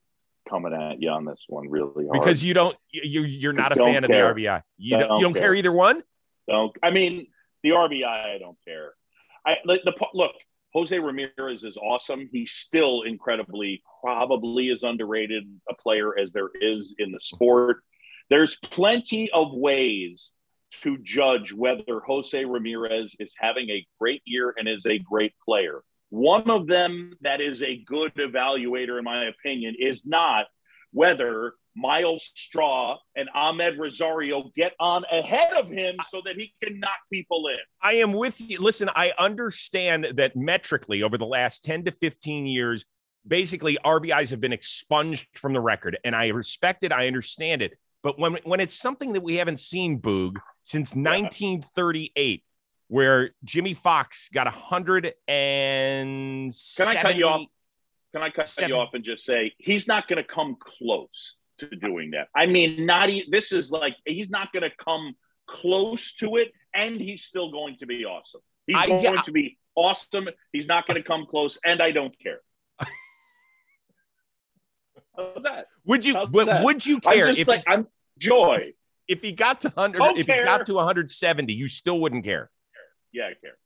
coming 0.50 0.74
at 0.74 1.01
you 1.01 1.10
on 1.10 1.25
this 1.25 1.44
one 1.48 1.70
really 1.70 2.08
hard. 2.08 2.22
Because 2.22 2.44
you 2.44 2.53
don't, 2.53 2.75
you 2.91 3.24
you're 3.24 3.53
not 3.53 3.72
a 3.72 3.75
fan 3.75 4.03
care. 4.03 4.29
of 4.29 4.36
the 4.36 4.44
RBI. 4.44 4.62
You 4.77 4.98
don't, 4.98 5.08
don't 5.08 5.17
you 5.17 5.24
don't 5.24 5.34
care 5.34 5.41
care. 5.44 5.55
either 5.55 5.72
one. 5.72 6.03
Don't. 6.48 6.75
I 6.84 6.91
mean, 6.91 7.27
the 7.63 7.70
RBI, 7.70 8.05
I 8.05 8.38
don't 8.39 8.58
care. 8.67 8.94
I 9.46 9.55
like 9.65 9.82
the 9.84 9.94
look. 10.13 10.34
Jose 10.74 10.98
Ramirez 10.98 11.63
is 11.63 11.77
awesome. 11.77 12.29
He's 12.32 12.51
still 12.51 13.03
incredibly, 13.03 13.82
probably 14.01 14.72
as 14.72 14.84
underrated 14.84 15.44
a 15.70 15.74
player 15.75 16.17
as 16.20 16.32
there 16.32 16.50
is 16.53 16.94
in 17.00 17.12
the 17.12 17.20
sport. 17.22 17.77
There's 18.29 18.58
plenty 18.58 19.32
of 19.32 19.53
ways 19.53 20.34
to 20.84 20.98
judge 21.00 21.53
whether 21.53 22.00
Jose 22.05 22.44
Ramirez 22.44 23.15
is 23.20 23.34
having 23.38 23.70
a 23.70 23.86
great 24.00 24.22
year 24.25 24.53
and 24.58 24.67
is 24.67 24.86
a 24.86 25.00
great 25.00 25.34
player. 25.44 25.82
One 26.10 26.50
of 26.50 26.67
them 26.67 27.13
that 27.22 27.41
is 27.41 27.62
a 27.62 27.84
good 27.86 28.13
evaluator, 28.15 28.98
in 28.98 29.03
my 29.03 29.25
opinion, 29.25 29.75
is 29.79 30.05
not 30.05 30.46
whether 30.91 31.53
Myles 31.75 32.32
Straw 32.36 32.98
and 33.15 33.27
Amed 33.36 33.77
Rosario 33.77 34.50
get 34.55 34.74
on 34.79 35.03
ahead 35.12 35.53
of 35.53 35.70
him 35.70 35.96
so 36.10 36.22
that 36.25 36.38
he 36.38 36.53
can 36.63 36.79
knock 36.79 37.00
people 37.12 37.48
in. 37.48 37.58
I 37.82 37.96
am 37.96 38.13
with 38.13 38.39
you. 38.39 38.62
Listen, 38.62 38.89
I 38.96 39.12
understand 39.20 40.13
that 40.15 40.38
metrically 40.38 41.03
over 41.03 41.17
the 41.17 41.25
last 41.25 41.65
10 41.65 41.86
to 41.86 41.91
15 41.91 42.46
years, 42.46 42.86
basically 43.27 43.77
RBIs 43.84 44.29
have 44.29 44.39
been 44.39 44.53
expunged 44.53 45.27
from 45.34 45.53
the 45.53 45.60
record, 45.60 45.98
and 46.05 46.15
I 46.15 46.29
respect 46.29 46.84
it. 46.84 46.94
I 46.94 47.08
understand 47.08 47.62
it. 47.62 47.77
But 48.06 48.20
when, 48.20 48.38
when 48.44 48.60
it's 48.60 48.76
something 48.76 49.14
that 49.14 49.24
we 49.24 49.38
haven't 49.38 49.60
seen, 49.60 50.00
Boog, 50.00 50.36
since 50.62 50.94
1938, 50.94 52.44
where 52.88 53.32
Jimmie 53.44 53.74
Foxx 53.74 54.30
got 54.32 54.46
100 54.46 55.16
and 55.28 56.54
Can 56.78 56.88
I 56.88 57.02
cut 57.02 57.16
you 57.16 57.26
off? 57.26 57.48
Can 58.14 58.22
I 58.22 58.30
cut 58.30 58.48
Seven. 58.48 58.70
you 58.70 58.76
off 58.76 58.94
and 58.94 59.04
just 59.04 59.26
say 59.26 59.54
he's 59.58 59.88
not 59.88 60.08
going 60.08 60.18
to 60.18 60.24
come 60.24 60.56
close 60.60 61.38
to 61.58 61.66
doing 61.66 62.12
that? 62.12 62.28
I 62.36 62.46
mean, 62.46 62.86
not 62.86 63.10
e- 63.10 63.28
this 63.32 63.52
is 63.52 63.72
like 63.72 63.96
he's 64.06 64.30
not 64.30 64.54
going 64.54 64.70
to 64.70 64.72
come 64.78 65.16
close 65.48 66.14
to 66.18 66.36
it, 66.36 66.52
and 66.76 67.02
he's 67.02 67.24
still 67.24 67.52
going 67.52 67.78
to 67.80 67.88
be 67.88 68.06
awesome. 68.06 68.42
He's 68.68 68.76
I- 68.78 68.86
going 68.86 69.04
yeah. 69.04 69.22
to 69.24 69.32
be 69.32 69.58
awesome. 69.74 70.30
He's 70.54 70.68
not 70.68 70.86
going 70.86 71.02
to 71.02 71.08
come 71.08 71.26
close, 71.26 71.58
and 71.66 71.82
I 71.82 71.90
don't 71.90 72.14
care. 72.22 72.42
How's 75.18 75.42
that? 75.42 75.66
Would 75.86 76.06
you 76.06 76.14
How's 76.14 76.30
would, 76.30 76.48
that? 76.48 76.64
would 76.64 76.86
you 76.86 77.00
I'm 77.04 77.18
just 77.18 77.40
if, 77.40 77.48
like 77.48 77.64
I'm 77.66 77.88
joy. 78.17 78.74
if 79.07 79.22
he 79.22 79.31
got 79.31 79.62
to 79.62 79.69
100 79.69 79.98
Don't 79.98 80.17
if 80.17 80.27
he 80.27 80.34
got 80.43 80.65
to 80.65 80.74
170, 80.74 81.53
you 81.53 81.67
still 81.67 82.00
wouldn't 82.00 82.24
care? 82.24 82.50
Yeah, 83.12 83.25
I 83.25 83.34
care. 83.41 83.57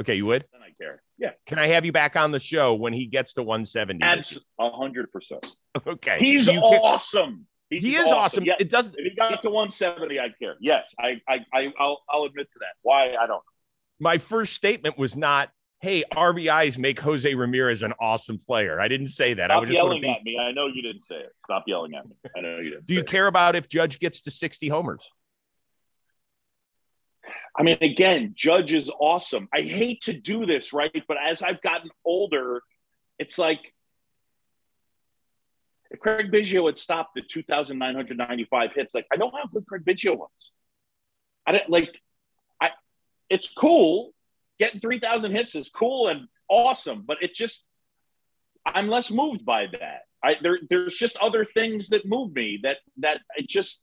Okay, 0.00 0.14
you 0.14 0.26
would? 0.26 0.44
Then 0.52 0.62
I 0.62 0.70
care. 0.80 1.02
Yeah, 1.18 1.32
Can 1.46 1.58
I 1.58 1.66
have 1.68 1.84
you 1.84 1.92
back 1.92 2.16
on 2.16 2.30
the 2.30 2.38
show 2.38 2.74
when 2.74 2.92
he 2.94 3.06
gets 3.06 3.34
to 3.34 3.42
170? 3.42 4.02
abs 4.02 4.38
a 4.58 4.70
hundred 4.70 5.12
percent. 5.12 5.54
Okay. 5.86 6.16
He's 6.18 6.46
you 6.46 6.58
awesome. 6.60 7.46
He's 7.68 7.82
He 7.84 7.94
is 7.96 8.10
awesome. 8.10 8.44
Yes. 8.44 8.56
It 8.60 8.70
doesn't 8.70 8.94
If 8.98 9.12
he 9.12 9.16
got 9.16 9.42
to 9.42 9.50
170, 9.50 10.18
I'd 10.18 10.32
care. 10.40 10.56
Yes, 10.60 10.92
I, 10.98 11.20
I, 11.28 11.44
I, 11.52 11.72
I'll, 11.78 12.02
I'll 12.10 12.24
admit 12.24 12.48
to 12.50 12.58
that. 12.60 12.74
Why? 12.82 13.14
I 13.14 13.26
don't. 13.26 13.42
my 14.00 14.18
first 14.18 14.54
statement 14.54 14.98
was 14.98 15.14
not, 15.14 15.50
hey, 15.80 16.04
RBIs 16.12 16.76
make 16.76 17.00
Jose 17.00 17.34
Ramirez 17.34 17.82
an 17.82 17.94
awesome 18.00 18.38
player. 18.38 18.78
I 18.80 18.88
didn't 18.88 19.08
say 19.08 19.34
that. 19.34 19.50
I 19.50 19.54
Stop 19.54 19.60
would 19.60 19.66
just 19.68 19.76
yelling 19.76 20.02
be. 20.02 20.10
at 20.10 20.22
me. 20.22 20.38
I 20.38 20.52
know 20.52 20.66
you 20.66 20.82
didn't 20.82 21.04
say 21.04 21.16
it. 21.16 21.32
Stop 21.46 21.64
yelling 21.66 21.94
at 21.94 22.06
me. 22.06 22.16
I 22.36 22.40
know 22.40 22.58
you 22.58 22.70
didn't. 22.70 22.86
Do 22.86 22.94
you 22.94 23.00
say 23.00 23.04
it. 23.04 23.08
care 23.08 23.26
about 23.26 23.56
if 23.56 23.68
Judge 23.68 23.98
gets 23.98 24.20
to 24.22 24.30
60 24.30 24.68
homers? 24.68 25.08
I 27.58 27.62
mean, 27.62 27.78
again, 27.80 28.34
Judge 28.36 28.72
is 28.72 28.90
awesome. 29.00 29.48
I 29.52 29.62
hate 29.62 30.02
to 30.02 30.12
do 30.12 30.46
this, 30.46 30.72
right? 30.72 31.02
But 31.08 31.16
as 31.26 31.42
I've 31.42 31.60
gotten 31.62 31.90
older, 32.04 32.62
it's 33.18 33.38
like 33.38 33.60
if 35.90 35.98
Craig 35.98 36.30
Biggio 36.30 36.66
had 36.66 36.78
stopped 36.78 37.18
at 37.18 37.28
2,995 37.28 38.70
hits, 38.74 38.94
like 38.94 39.06
I 39.12 39.16
don't 39.16 39.32
know 39.32 39.40
how 39.42 39.48
good 39.48 39.66
Craig 39.66 39.82
Biggio 39.84 40.16
was. 40.16 40.30
I 41.46 41.52
didn't 41.52 41.70
like. 41.70 41.98
I. 42.60 42.70
It's 43.28 43.52
cool. 43.52 44.12
Getting 44.60 44.80
3,000 44.80 45.32
hits 45.32 45.56
is 45.56 45.70
cool 45.70 46.08
and 46.08 46.28
awesome, 46.48 47.02
but 47.06 47.16
it 47.20 47.34
just 47.34 47.64
I'm 48.66 48.88
less 48.88 49.10
moved 49.10 49.44
by 49.44 49.66
that. 49.72 50.02
I 50.22 50.36
there 50.42 50.58
there's 50.68 50.96
just 50.96 51.16
other 51.16 51.44
things 51.44 51.88
that 51.88 52.06
move 52.06 52.34
me 52.34 52.60
that 52.62 52.76
that 52.98 53.20
it 53.36 53.48
just 53.48 53.82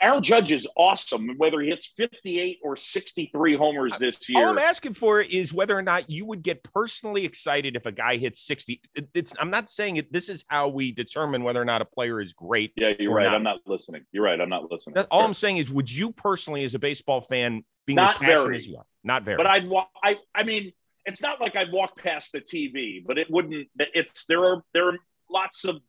Aaron 0.00 0.22
Judge 0.22 0.52
is 0.52 0.66
awesome, 0.76 1.34
whether 1.36 1.60
he 1.60 1.68
hits 1.68 1.92
58 1.96 2.58
or 2.62 2.76
63 2.76 3.56
homers 3.56 3.92
this 3.98 4.28
year. 4.28 4.44
All 4.44 4.50
I'm 4.50 4.58
asking 4.58 4.94
for 4.94 5.20
is 5.20 5.52
whether 5.52 5.76
or 5.76 5.82
not 5.82 6.10
you 6.10 6.24
would 6.24 6.42
get 6.42 6.62
personally 6.62 7.24
excited 7.24 7.76
if 7.76 7.86
a 7.86 7.92
guy 7.92 8.16
hits 8.16 8.40
60. 8.46 8.80
It's 9.14 9.34
I'm 9.38 9.50
not 9.50 9.70
saying 9.70 9.96
it. 9.96 10.12
This 10.12 10.28
is 10.28 10.44
how 10.48 10.68
we 10.68 10.92
determine 10.92 11.42
whether 11.42 11.60
or 11.60 11.64
not 11.64 11.82
a 11.82 11.84
player 11.84 12.20
is 12.20 12.32
great. 12.32 12.72
Yeah, 12.76 12.92
you're 12.98 13.12
right. 13.12 13.24
Not. 13.24 13.34
I'm 13.34 13.42
not 13.42 13.60
listening. 13.66 14.04
You're 14.12 14.24
right. 14.24 14.40
I'm 14.40 14.48
not 14.48 14.70
listening. 14.70 14.94
That's, 14.94 15.08
all 15.10 15.24
I'm 15.24 15.34
saying 15.34 15.58
is, 15.58 15.70
would 15.70 15.90
you 15.90 16.12
personally, 16.12 16.64
as 16.64 16.74
a 16.74 16.78
baseball 16.78 17.20
fan, 17.20 17.64
being 17.86 17.96
not 17.96 18.16
as 18.16 18.18
passionate 18.20 18.42
very, 18.42 18.58
as 18.58 18.66
you 18.66 18.76
are, 18.76 18.86
not 19.04 19.24
very, 19.24 19.36
but 19.36 19.46
I'd 19.46 19.68
walk. 19.68 19.90
I 20.02 20.16
I 20.34 20.42
mean, 20.42 20.72
it's 21.04 21.20
not 21.20 21.40
like 21.40 21.56
I'd 21.56 21.72
walk 21.72 21.98
past 21.98 22.32
the 22.32 22.40
TV, 22.40 23.04
but 23.06 23.18
it 23.18 23.30
wouldn't. 23.30 23.68
It's 23.78 24.24
there 24.26 24.44
are 24.44 24.62
there 24.72 24.88
are 24.88 24.98
lots 25.30 25.64
of 25.64 25.80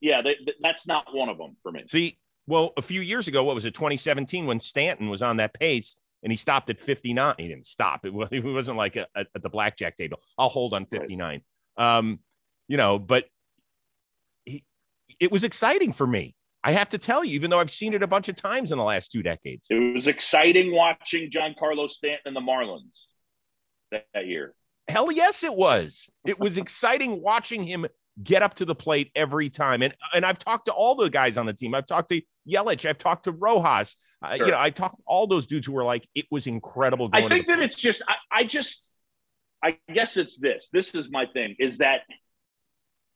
yeah, 0.00 0.22
they, 0.22 0.36
that's 0.60 0.86
not 0.86 1.14
one 1.14 1.28
of 1.28 1.38
them 1.38 1.56
for 1.62 1.70
me. 1.70 1.84
See, 1.88 2.18
well, 2.46 2.72
a 2.76 2.82
few 2.82 3.00
years 3.00 3.28
ago, 3.28 3.44
what 3.44 3.54
was 3.54 3.64
it, 3.64 3.74
2017, 3.74 4.46
when 4.46 4.60
Stanton 4.60 5.08
was 5.08 5.22
on 5.22 5.36
that 5.38 5.54
pace 5.54 5.96
and 6.22 6.32
he 6.32 6.36
stopped 6.36 6.70
at 6.70 6.80
59. 6.80 7.34
He 7.38 7.48
didn't 7.48 7.66
stop. 7.66 8.04
It, 8.04 8.12
it 8.30 8.44
wasn't 8.44 8.76
like 8.76 8.96
a, 8.96 9.06
a, 9.14 9.24
at 9.34 9.42
the 9.42 9.48
blackjack 9.48 9.96
table. 9.96 10.20
I'll 10.38 10.48
hold 10.48 10.74
on 10.74 10.86
59. 10.86 11.42
Right. 11.78 11.98
Um, 11.98 12.20
you 12.68 12.76
know, 12.76 12.98
but 12.98 13.24
he, 14.44 14.64
it 15.18 15.32
was 15.32 15.44
exciting 15.44 15.92
for 15.92 16.06
me. 16.06 16.34
I 16.62 16.72
have 16.72 16.90
to 16.90 16.98
tell 16.98 17.24
you, 17.24 17.34
even 17.36 17.50
though 17.50 17.58
I've 17.58 17.70
seen 17.70 17.94
it 17.94 18.02
a 18.02 18.06
bunch 18.06 18.28
of 18.28 18.36
times 18.36 18.70
in 18.70 18.78
the 18.78 18.84
last 18.84 19.12
two 19.12 19.22
decades. 19.22 19.68
It 19.70 19.94
was 19.94 20.06
exciting 20.06 20.74
watching 20.74 21.30
Giancarlo 21.30 21.88
Stanton 21.88 22.20
and 22.26 22.36
the 22.36 22.40
Marlins 22.40 22.96
that, 23.92 24.04
that 24.12 24.26
year. 24.26 24.54
Hell 24.88 25.10
yes, 25.10 25.42
it 25.42 25.54
was. 25.54 26.08
It 26.26 26.38
was 26.38 26.58
exciting 26.58 27.22
watching 27.22 27.64
him 27.64 27.86
get 28.22 28.42
up 28.42 28.54
to 28.56 28.64
the 28.64 28.74
plate 28.74 29.10
every 29.14 29.50
time. 29.50 29.82
And 29.82 29.94
and 30.14 30.24
I've 30.24 30.38
talked 30.38 30.66
to 30.66 30.72
all 30.72 30.94
the 30.94 31.08
guys 31.10 31.38
on 31.38 31.46
the 31.46 31.52
team. 31.52 31.74
I've 31.74 31.86
talked 31.86 32.10
to 32.10 32.22
Yelich. 32.48 32.88
I've 32.88 32.98
talked 32.98 33.24
to 33.24 33.32
Rojas. 33.32 33.96
Uh, 34.22 34.34
You 34.34 34.46
know, 34.48 34.58
I 34.58 34.70
talked 34.70 34.96
to 34.96 35.02
all 35.06 35.26
those 35.26 35.46
dudes 35.46 35.66
who 35.66 35.72
were 35.72 35.84
like, 35.84 36.06
it 36.14 36.26
was 36.30 36.46
incredible. 36.46 37.08
I 37.12 37.26
think 37.26 37.46
that 37.46 37.60
it's 37.60 37.76
just, 37.76 38.02
I, 38.06 38.14
I 38.30 38.44
just, 38.44 38.88
I 39.62 39.78
guess 39.92 40.16
it's 40.16 40.38
this. 40.38 40.68
This 40.72 40.94
is 40.94 41.10
my 41.10 41.26
thing 41.26 41.56
is 41.58 41.78
that 41.78 42.00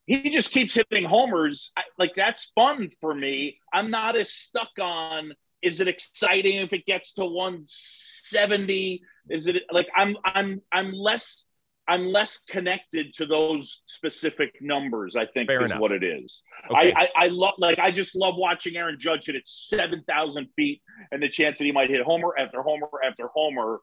he 0.07 0.31
just 0.31 0.51
keeps 0.51 0.75
hitting 0.75 1.05
homers. 1.05 1.73
I, 1.77 1.83
like 1.99 2.15
that's 2.15 2.53
fun 2.55 2.91
for 3.01 3.15
me. 3.15 3.59
I'm 3.73 3.91
not 3.91 4.17
as 4.17 4.31
stuck 4.31 4.71
on. 4.81 5.33
Is 5.63 5.81
it 5.81 5.89
exciting 5.89 6.57
if 6.59 6.73
it 6.75 6.85
gets 6.85 7.15
to 7.15 7.25
170? 7.25 9.03
Is 9.31 9.47
it 9.47 9.63
like 9.71 9.89
I'm 9.97 10.17
I'm 10.25 10.61
I'm 10.71 10.93
less 10.93 11.49
I'm 11.87 12.07
less 12.07 12.41
connected 12.49 13.13
to 13.15 13.27
those 13.27 13.83
specific 13.87 14.57
numbers. 14.61 15.17
I 15.17 15.27
think 15.27 15.49
Fair 15.49 15.65
is 15.65 15.71
enough. 15.71 15.81
what 15.81 15.93
it 15.93 16.03
is. 16.03 16.43
Okay. 16.71 16.93
I, 16.93 17.03
I, 17.03 17.09
I 17.25 17.29
love 17.29 17.55
like 17.59 17.79
I 17.79 17.91
just 17.91 18.17
love 18.17 18.35
watching 18.37 18.77
Aaron 18.77 18.99
Judge 18.99 19.27
hit 19.27 19.35
it 19.35 19.47
seven 19.47 20.03
thousand 20.09 20.49
feet 20.57 20.81
and 21.13 21.23
the 21.23 21.29
chance 21.29 21.59
that 21.59 21.65
he 21.65 21.73
might 21.73 21.91
hit 21.91 22.03
homer 22.03 22.35
after 22.39 22.63
homer 22.63 22.89
after 23.07 23.29
homer. 23.35 23.81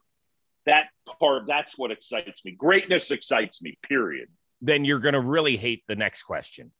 That 0.66 0.86
part 1.20 1.44
that's 1.46 1.78
what 1.78 1.90
excites 1.90 2.44
me. 2.44 2.52
Greatness 2.52 3.10
excites 3.10 3.62
me. 3.62 3.78
Period. 3.88 4.28
Then 4.60 4.84
you're 4.84 5.00
going 5.00 5.14
to 5.14 5.20
really 5.20 5.56
hate 5.56 5.82
the 5.88 5.96
next 5.96 6.22
question. 6.22 6.70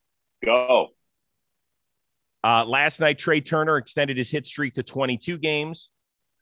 Go. 0.44 0.88
Uh, 2.44 2.64
last 2.64 3.00
night, 3.00 3.18
Trea 3.18 3.40
Turner 3.40 3.76
extended 3.76 4.16
his 4.16 4.30
hit 4.30 4.46
streak 4.46 4.74
to 4.74 4.82
22 4.82 5.38
games. 5.38 5.90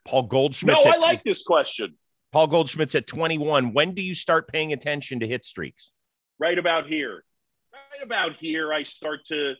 Paul 0.04 0.24
Goldschmidt. 0.24 0.76
No, 0.82 0.90
I 0.90 0.96
like 0.96 1.22
this 1.24 1.42
question. 1.42 1.96
Paul 2.32 2.46
Goldschmidt's 2.46 2.94
at 2.94 3.06
21. 3.06 3.72
When 3.72 3.94
do 3.94 4.02
you 4.02 4.14
start 4.14 4.48
paying 4.48 4.72
attention 4.72 5.20
to 5.20 5.26
hit 5.26 5.44
streaks? 5.44 5.92
Right 6.38 6.58
about 6.58 6.86
here. 6.86 7.24
Right 7.72 8.02
about 8.02 8.36
here, 8.36 8.72
I 8.72 8.84
start 8.84 9.24
to 9.26 9.54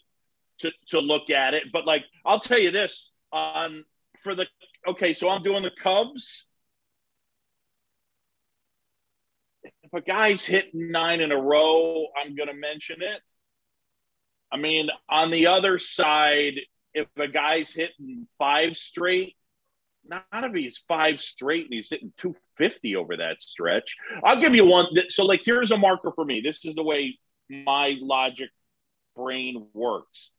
to 0.61 0.71
to 0.89 1.01
look 1.01 1.31
at 1.31 1.55
it. 1.55 1.65
But 1.73 1.87
like, 1.87 2.05
I'll 2.25 2.41
tell 2.41 2.59
you 2.59 2.71
this: 2.71 3.11
on 3.33 3.85
for 4.23 4.35
the 4.35 4.47
okay, 4.87 5.15
so 5.15 5.29
I'm 5.29 5.43
doing 5.43 5.63
the 5.63 5.71
Cubs. 5.83 6.47
If 9.63 9.93
a 9.93 10.01
guy's 10.01 10.45
hitting 10.45 10.93
nine 10.93 11.21
in 11.21 11.33
a 11.33 11.37
row, 11.37 12.07
I'm 12.17 12.37
going 12.37 12.49
to 12.49 12.55
mention 12.55 13.03
it. 13.03 13.21
I 14.53 14.57
mean, 14.57 14.89
on 15.09 15.31
the 15.31 15.49
other 15.49 15.79
side, 15.79 16.55
if 16.95 17.09
a 17.17 17.29
guy's 17.29 17.73
hitting 17.73 18.29
five 18.39 18.77
straight, 18.77 19.37
not 20.05 20.25
if 20.33 20.55
he's 20.55 20.83
five 20.89 21.21
straight 21.21 21.65
and 21.67 21.75
he's 21.75 21.91
hitting 21.91 22.13
250 22.17 22.97
over 22.97 23.17
that 23.19 23.41
stretch. 23.43 23.97
I'll 24.25 24.41
give 24.41 24.55
you 24.55 24.65
one. 24.65 24.87
So, 25.09 25.25
like, 25.25 25.43
here's 25.45 25.71
a 25.71 25.77
marker 25.77 26.13
for 26.15 26.25
me. 26.25 26.41
This 26.41 26.65
is 26.65 26.75
the 26.75 26.83
way 26.83 27.19
my 27.49 27.97
logic 28.01 28.51
brain 29.17 29.67
works. 29.75 30.31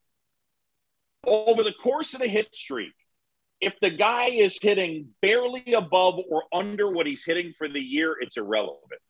Over 1.24 1.62
the 1.62 1.72
course 1.72 2.14
of 2.14 2.20
the 2.20 2.28
hit 2.28 2.54
streak, 2.54 2.92
if 3.60 3.74
the 3.80 3.90
guy 3.90 4.26
is 4.26 4.58
hitting 4.60 5.08
barely 5.20 5.72
above 5.74 6.18
or 6.28 6.44
under 6.52 6.90
what 6.90 7.06
he's 7.06 7.24
hitting 7.24 7.52
for 7.56 7.68
the 7.68 7.80
year, 7.80 8.16
it's 8.20 8.36
irrelevant. 8.36 9.00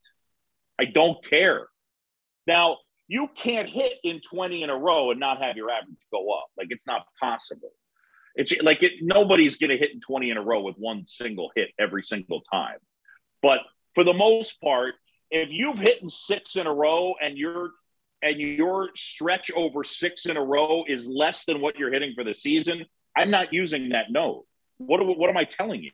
I 0.79 0.85
don't 0.85 1.25
care. 1.25 1.67
Now, 2.47 2.79
you 3.09 3.29
can't 3.35 3.69
hit 3.69 3.95
in 4.05 4.21
20 4.21 4.63
in 4.63 4.71
a 4.71 4.77
row 4.77 5.11
and 5.11 5.21
not 5.21 5.41
have 5.43 5.57
your 5.57 5.71
average 5.71 5.97
go 6.11 6.33
up. 6.33 6.47
Like, 6.59 6.69
it's 6.71 6.87
not 6.87 7.07
possible. 7.19 7.73
It's 8.35 8.53
like 8.63 8.83
it, 8.83 8.95
nobody's 9.03 9.57
going 9.57 9.71
to 9.71 9.77
hit 9.77 9.93
in 9.93 10.01
20 10.01 10.31
in 10.31 10.37
a 10.37 10.43
row 10.43 10.63
with 10.63 10.77
one 10.77 11.07
single 11.07 11.51
hit 11.55 11.71
every 11.79 12.03
single 12.03 12.43
time. 12.51 12.79
But 13.43 13.61
for 13.95 14.05
the 14.05 14.13
most 14.13 14.61
part, 14.61 14.95
if 15.31 15.49
you've 15.51 15.79
hit 15.79 15.99
six 16.11 16.57
in 16.57 16.67
a 16.67 16.73
row 16.73 17.15
and 17.21 17.37
you're 17.37 17.71
and 18.23 18.39
your 18.39 18.91
stretch 18.95 19.51
over 19.51 19.83
six 19.83 20.27
in 20.27 20.37
a 20.37 20.43
row 20.43 20.85
is 20.87 21.09
less 21.09 21.45
than 21.45 21.61
what 21.61 21.77
you're 21.77 21.93
hitting 21.93 22.15
for 22.15 22.23
the 22.23 22.35
season, 22.35 22.85
I'm 23.17 23.31
not 23.31 23.53
using 23.53 23.91
that 23.91 24.11
note. 24.11 24.47
What, 24.79 25.05
what 25.19 25.29
am 25.29 25.37
I 25.37 25.45
telling 25.45 25.83
you? 25.83 25.91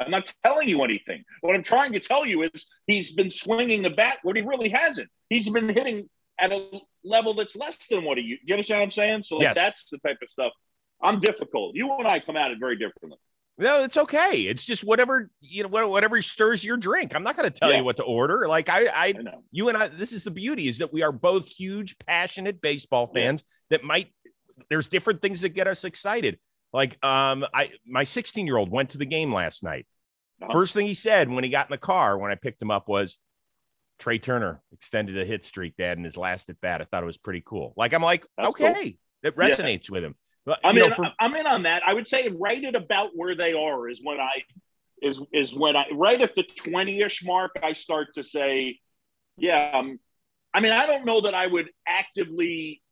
I'm 0.00 0.10
not 0.10 0.32
telling 0.44 0.68
you 0.68 0.82
anything. 0.82 1.24
What 1.42 1.54
I'm 1.54 1.62
trying 1.62 1.92
to 1.92 2.00
tell 2.00 2.24
you 2.24 2.42
is 2.42 2.66
he's 2.86 3.12
been 3.12 3.30
swinging 3.30 3.82
the 3.82 3.90
bat 3.90 4.18
when 4.22 4.36
he 4.36 4.42
really 4.42 4.70
hasn't. 4.70 5.10
He's 5.28 5.48
been 5.48 5.68
hitting 5.68 6.08
at 6.40 6.52
a 6.52 6.80
level 7.04 7.34
that's 7.34 7.56
less 7.56 7.86
than 7.88 8.04
what 8.04 8.16
he. 8.16 8.22
Do 8.24 8.36
you 8.44 8.54
understand 8.54 8.80
what 8.80 8.84
I'm 8.84 8.90
saying? 8.92 9.22
So 9.24 9.36
like, 9.36 9.42
yes. 9.42 9.54
that's 9.56 9.90
the 9.90 9.98
type 9.98 10.18
of 10.22 10.30
stuff 10.30 10.52
I'm 11.02 11.20
difficult. 11.20 11.74
You 11.74 11.92
and 11.92 12.06
I 12.06 12.20
come 12.20 12.36
at 12.36 12.50
it 12.50 12.58
very 12.58 12.76
differently. 12.76 13.18
No, 13.60 13.82
it's 13.82 13.96
okay. 13.96 14.42
It's 14.42 14.64
just 14.64 14.84
whatever 14.84 15.30
you 15.40 15.64
know, 15.64 15.88
whatever 15.88 16.22
stirs 16.22 16.62
your 16.62 16.76
drink. 16.76 17.14
I'm 17.14 17.24
not 17.24 17.36
going 17.36 17.50
to 17.50 17.58
tell 17.58 17.70
yeah. 17.70 17.78
you 17.78 17.84
what 17.84 17.96
to 17.96 18.04
order. 18.04 18.46
Like 18.46 18.68
I, 18.68 18.86
I, 18.86 19.04
I 19.06 19.14
you 19.50 19.68
and 19.68 19.76
I. 19.76 19.88
This 19.88 20.12
is 20.12 20.22
the 20.22 20.30
beauty 20.30 20.68
is 20.68 20.78
that 20.78 20.92
we 20.92 21.02
are 21.02 21.10
both 21.10 21.46
huge, 21.46 21.98
passionate 21.98 22.60
baseball 22.60 23.10
fans. 23.12 23.42
Yeah. 23.70 23.78
That 23.78 23.84
might 23.84 24.12
there's 24.70 24.86
different 24.86 25.22
things 25.22 25.40
that 25.40 25.50
get 25.50 25.66
us 25.66 25.84
excited. 25.84 26.38
Like 26.72 27.02
um, 27.04 27.44
I 27.52 27.72
my 27.84 28.04
16 28.04 28.46
year 28.46 28.56
old 28.56 28.70
went 28.70 28.90
to 28.90 28.98
the 28.98 29.06
game 29.06 29.32
last 29.32 29.64
night. 29.64 29.86
Uh-huh. 30.40 30.52
First 30.52 30.74
thing 30.74 30.86
he 30.86 30.94
said 30.94 31.28
when 31.28 31.42
he 31.42 31.50
got 31.50 31.66
in 31.66 31.72
the 31.72 31.78
car 31.78 32.16
when 32.16 32.30
I 32.30 32.36
picked 32.36 32.62
him 32.62 32.70
up 32.70 32.88
was, 32.88 33.18
"Trea 33.98 34.20
Turner 34.20 34.62
extended 34.72 35.18
a 35.18 35.24
hit 35.24 35.44
streak, 35.44 35.76
Dad, 35.76 35.98
in 35.98 36.04
his 36.04 36.16
last 36.16 36.48
at 36.48 36.60
bat. 36.60 36.80
I 36.80 36.84
thought 36.84 37.02
it 37.02 37.06
was 37.06 37.18
pretty 37.18 37.42
cool. 37.44 37.72
Like 37.76 37.92
I'm 37.92 38.02
like, 38.02 38.24
That's 38.36 38.50
okay, 38.50 38.96
cool. 39.22 39.30
it 39.30 39.36
resonates 39.36 39.88
yeah. 39.88 39.94
with 39.94 40.04
him. 40.04 40.14
I'm 40.64 40.76
in. 40.76 40.94
For, 40.94 41.10
I'm 41.18 41.34
in 41.34 41.46
on 41.46 41.62
that. 41.64 41.82
I 41.86 41.94
would 41.94 42.06
say 42.06 42.28
right 42.28 42.62
at 42.64 42.74
about 42.74 43.10
where 43.14 43.34
they 43.34 43.52
are 43.52 43.88
is 43.88 44.00
when 44.02 44.20
I 44.20 44.42
is 45.02 45.20
is 45.32 45.54
when 45.54 45.76
I 45.76 45.86
right 45.92 46.20
at 46.20 46.34
the 46.34 46.42
twenty 46.42 47.00
ish 47.00 47.24
mark. 47.24 47.52
I 47.62 47.72
start 47.72 48.14
to 48.14 48.24
say, 48.24 48.78
yeah. 49.36 49.72
Um, 49.74 49.98
I 50.54 50.60
mean, 50.60 50.72
I 50.72 50.86
don't 50.86 51.04
know 51.04 51.20
that 51.22 51.34
I 51.34 51.46
would 51.46 51.70
actively 51.86 52.82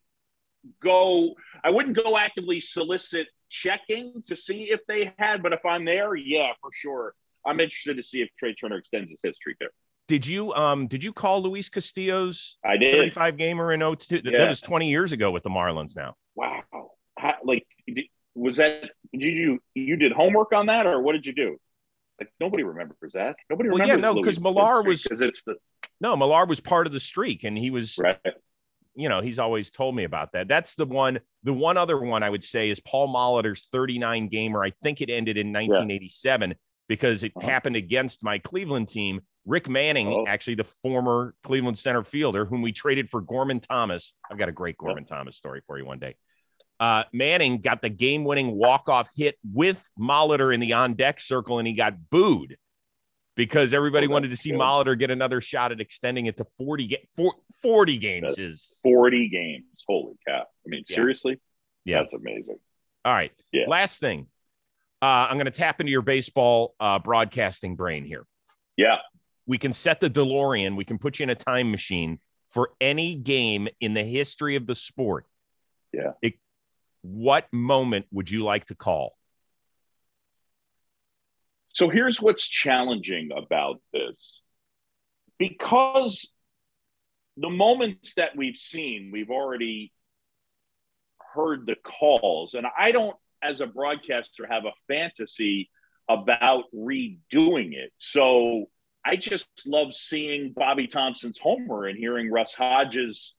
go. 0.82 1.34
I 1.64 1.70
wouldn't 1.70 1.96
go 1.96 2.16
actively 2.16 2.60
solicit 2.60 3.28
checking 3.48 4.22
to 4.26 4.36
see 4.36 4.64
if 4.64 4.80
they 4.86 5.12
had, 5.18 5.42
but 5.42 5.52
if 5.52 5.64
I'm 5.64 5.84
there, 5.84 6.14
yeah, 6.14 6.52
for 6.60 6.70
sure. 6.72 7.14
I'm 7.46 7.60
interested 7.60 7.96
to 7.96 8.02
see 8.02 8.22
if 8.22 8.28
Trea 8.38 8.54
Turner 8.54 8.76
extends 8.76 9.10
his 9.10 9.20
history 9.22 9.54
there. 9.60 9.70
Did 10.08 10.26
you 10.26 10.52
um 10.52 10.86
did 10.86 11.02
you 11.02 11.12
call 11.12 11.42
Luis 11.42 11.68
Castillo's 11.68 12.58
I 12.64 12.76
did 12.76 12.92
35 12.92 13.36
gamer 13.36 13.72
in 13.72 13.80
02? 13.80 14.20
Yeah. 14.24 14.38
That 14.38 14.48
was 14.48 14.60
20 14.60 14.88
years 14.88 15.12
ago 15.12 15.30
with 15.30 15.42
the 15.42 15.50
Marlins 15.50 15.96
now. 15.96 16.14
How, 17.26 17.34
like 17.44 17.66
was 18.34 18.58
that 18.58 18.90
did 19.12 19.22
you 19.24 19.58
you 19.74 19.96
did 19.96 20.12
homework 20.12 20.52
on 20.52 20.66
that 20.66 20.86
or 20.86 21.00
what 21.00 21.12
did 21.12 21.26
you 21.26 21.34
do? 21.34 21.56
Like 22.20 22.30
nobody 22.38 22.62
remembers 22.62 23.12
that. 23.14 23.36
Nobody 23.50 23.68
well, 23.68 23.78
remembers. 23.78 24.02
Yeah, 24.02 24.12
no, 24.12 24.14
because 24.14 24.40
Millar 24.40 24.82
was 24.82 25.02
because 25.02 25.20
it's 25.20 25.42
the 25.42 25.56
no 26.00 26.16
Millar 26.16 26.46
was 26.46 26.60
part 26.60 26.86
of 26.86 26.92
the 26.92 27.00
streak 27.00 27.44
and 27.44 27.56
he 27.56 27.70
was 27.70 27.96
right. 27.98 28.18
You 28.94 29.10
know, 29.10 29.20
he's 29.20 29.38
always 29.38 29.70
told 29.70 29.94
me 29.94 30.04
about 30.04 30.32
that. 30.32 30.48
That's 30.48 30.74
the 30.74 30.86
one. 30.86 31.20
The 31.42 31.52
one 31.52 31.76
other 31.76 31.98
one 31.98 32.22
I 32.22 32.30
would 32.30 32.44
say 32.44 32.70
is 32.70 32.80
Paul 32.80 33.08
Molitor's 33.08 33.68
39 33.70 34.28
gamer. 34.28 34.64
I 34.64 34.72
think 34.82 35.02
it 35.02 35.10
ended 35.10 35.36
in 35.36 35.48
1987 35.48 36.50
yeah. 36.50 36.56
because 36.88 37.22
it 37.22 37.32
uh-huh. 37.36 37.46
happened 37.46 37.76
against 37.76 38.24
my 38.24 38.38
Cleveland 38.38 38.88
team. 38.88 39.20
Rick 39.44 39.68
Manning, 39.68 40.08
oh. 40.08 40.24
actually 40.26 40.56
the 40.56 40.66
former 40.82 41.34
Cleveland 41.44 41.78
center 41.78 42.02
fielder, 42.02 42.46
whom 42.46 42.62
we 42.62 42.72
traded 42.72 43.10
for 43.10 43.20
Gorman 43.20 43.60
Thomas. 43.60 44.12
I've 44.30 44.38
got 44.38 44.48
a 44.48 44.52
great 44.52 44.78
Gorman. 44.78 45.04
Thomas 45.04 45.36
story 45.36 45.60
for 45.66 45.78
you 45.78 45.84
one 45.84 45.98
day 45.98 46.16
uh, 46.78 47.04
Manning 47.12 47.60
got 47.60 47.82
the 47.82 47.88
game 47.88 48.24
winning 48.24 48.52
walk 48.52 48.88
off 48.88 49.08
hit 49.14 49.36
with 49.52 49.82
Molitor 49.98 50.52
in 50.52 50.60
the 50.60 50.74
on 50.74 50.94
deck 50.94 51.20
circle, 51.20 51.58
and 51.58 51.66
he 51.66 51.74
got 51.74 52.10
booed 52.10 52.56
because 53.36 53.72
everybody 53.72 54.06
oh, 54.06 54.10
wanted 54.10 54.30
to 54.30 54.36
see 54.36 54.50
good. 54.50 54.60
Molitor 54.60 54.98
get 54.98 55.10
another 55.10 55.40
shot 55.40 55.72
at 55.72 55.80
extending 55.80 56.26
it 56.26 56.36
to 56.38 56.46
40, 56.58 56.86
ga- 56.88 57.30
40 57.62 57.98
games. 57.98 58.36
That's 58.36 58.38
is 58.38 58.76
40 58.82 59.28
games. 59.28 59.64
Holy 59.86 60.14
cow. 60.26 60.42
I 60.42 60.68
mean, 60.68 60.84
yeah. 60.88 60.94
seriously? 60.94 61.40
Yeah. 61.84 62.00
That's 62.00 62.14
amazing. 62.14 62.58
All 63.04 63.12
right. 63.12 63.32
Yeah. 63.52 63.66
Last 63.68 64.00
thing. 64.00 64.26
Uh, 65.02 65.28
I'm 65.30 65.36
going 65.36 65.46
to 65.46 65.50
tap 65.50 65.80
into 65.80 65.92
your 65.92 66.02
baseball 66.02 66.74
uh, 66.80 66.98
broadcasting 66.98 67.76
brain 67.76 68.04
here. 68.04 68.26
Yeah. 68.76 68.96
We 69.46 69.58
can 69.58 69.72
set 69.72 70.00
the 70.00 70.10
DeLorean. 70.10 70.74
We 70.74 70.84
can 70.84 70.98
put 70.98 71.18
you 71.18 71.24
in 71.24 71.30
a 71.30 71.34
time 71.34 71.70
machine 71.70 72.18
for 72.52 72.70
any 72.80 73.14
game 73.14 73.68
in 73.80 73.94
the 73.94 74.02
history 74.02 74.56
of 74.56 74.66
the 74.66 74.74
sport. 74.74 75.26
Yeah. 75.92 76.12
It, 76.22 76.34
what 77.06 77.46
moment 77.52 78.06
would 78.10 78.30
you 78.30 78.44
like 78.44 78.66
to 78.66 78.74
call? 78.74 79.16
So 81.74 81.88
here's 81.88 82.20
what's 82.20 82.46
challenging 82.46 83.30
about 83.36 83.80
this. 83.92 84.40
Because 85.38 86.28
the 87.36 87.50
moments 87.50 88.14
that 88.14 88.34
we've 88.34 88.56
seen, 88.56 89.10
we've 89.12 89.30
already 89.30 89.92
heard 91.34 91.66
the 91.66 91.76
calls. 91.76 92.54
And 92.54 92.66
I 92.78 92.92
don't, 92.92 93.14
as 93.42 93.60
a 93.60 93.66
broadcaster, 93.66 94.46
have 94.48 94.64
a 94.64 94.72
fantasy 94.88 95.70
about 96.08 96.64
redoing 96.74 97.74
it. 97.74 97.92
So 97.98 98.66
I 99.04 99.16
just 99.16 99.48
love 99.66 99.94
seeing 99.94 100.52
Bobby 100.56 100.86
Thomson's 100.86 101.38
homer 101.38 101.86
and 101.86 101.98
hearing 101.98 102.30
Russ 102.30 102.54
Hodges 102.54 103.34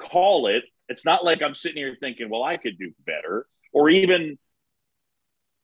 call 0.00 0.46
it. 0.46 0.64
It's 0.88 1.04
not 1.04 1.24
like 1.24 1.42
I'm 1.42 1.54
sitting 1.54 1.78
here 1.78 1.96
thinking, 1.98 2.28
well, 2.28 2.42
I 2.42 2.56
could 2.56 2.78
do 2.78 2.92
better. 3.06 3.46
Or 3.72 3.88
even, 3.88 4.38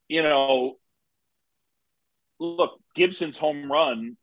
you 0.09 0.23
know, 0.23 0.77
look, 2.39 2.81
Gibson's 2.95 3.39
home 3.39 3.71
run, 3.71 4.17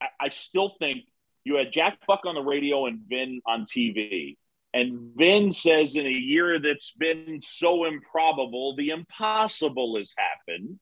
I, 0.00 0.06
I 0.20 0.28
still 0.28 0.74
think 0.78 1.04
you 1.44 1.56
had 1.56 1.72
Jack 1.72 1.98
Buck 2.06 2.22
on 2.24 2.34
the 2.34 2.42
radio 2.42 2.86
and 2.86 3.00
Vin 3.08 3.40
on 3.46 3.64
TV. 3.64 4.36
And 4.74 5.12
Vin 5.16 5.52
says 5.52 5.96
in 5.96 6.06
a 6.06 6.10
year 6.10 6.58
that's 6.58 6.92
been 6.92 7.40
so 7.42 7.84
improbable, 7.84 8.74
the 8.74 8.90
impossible 8.90 9.98
has 9.98 10.14
happened. 10.16 10.78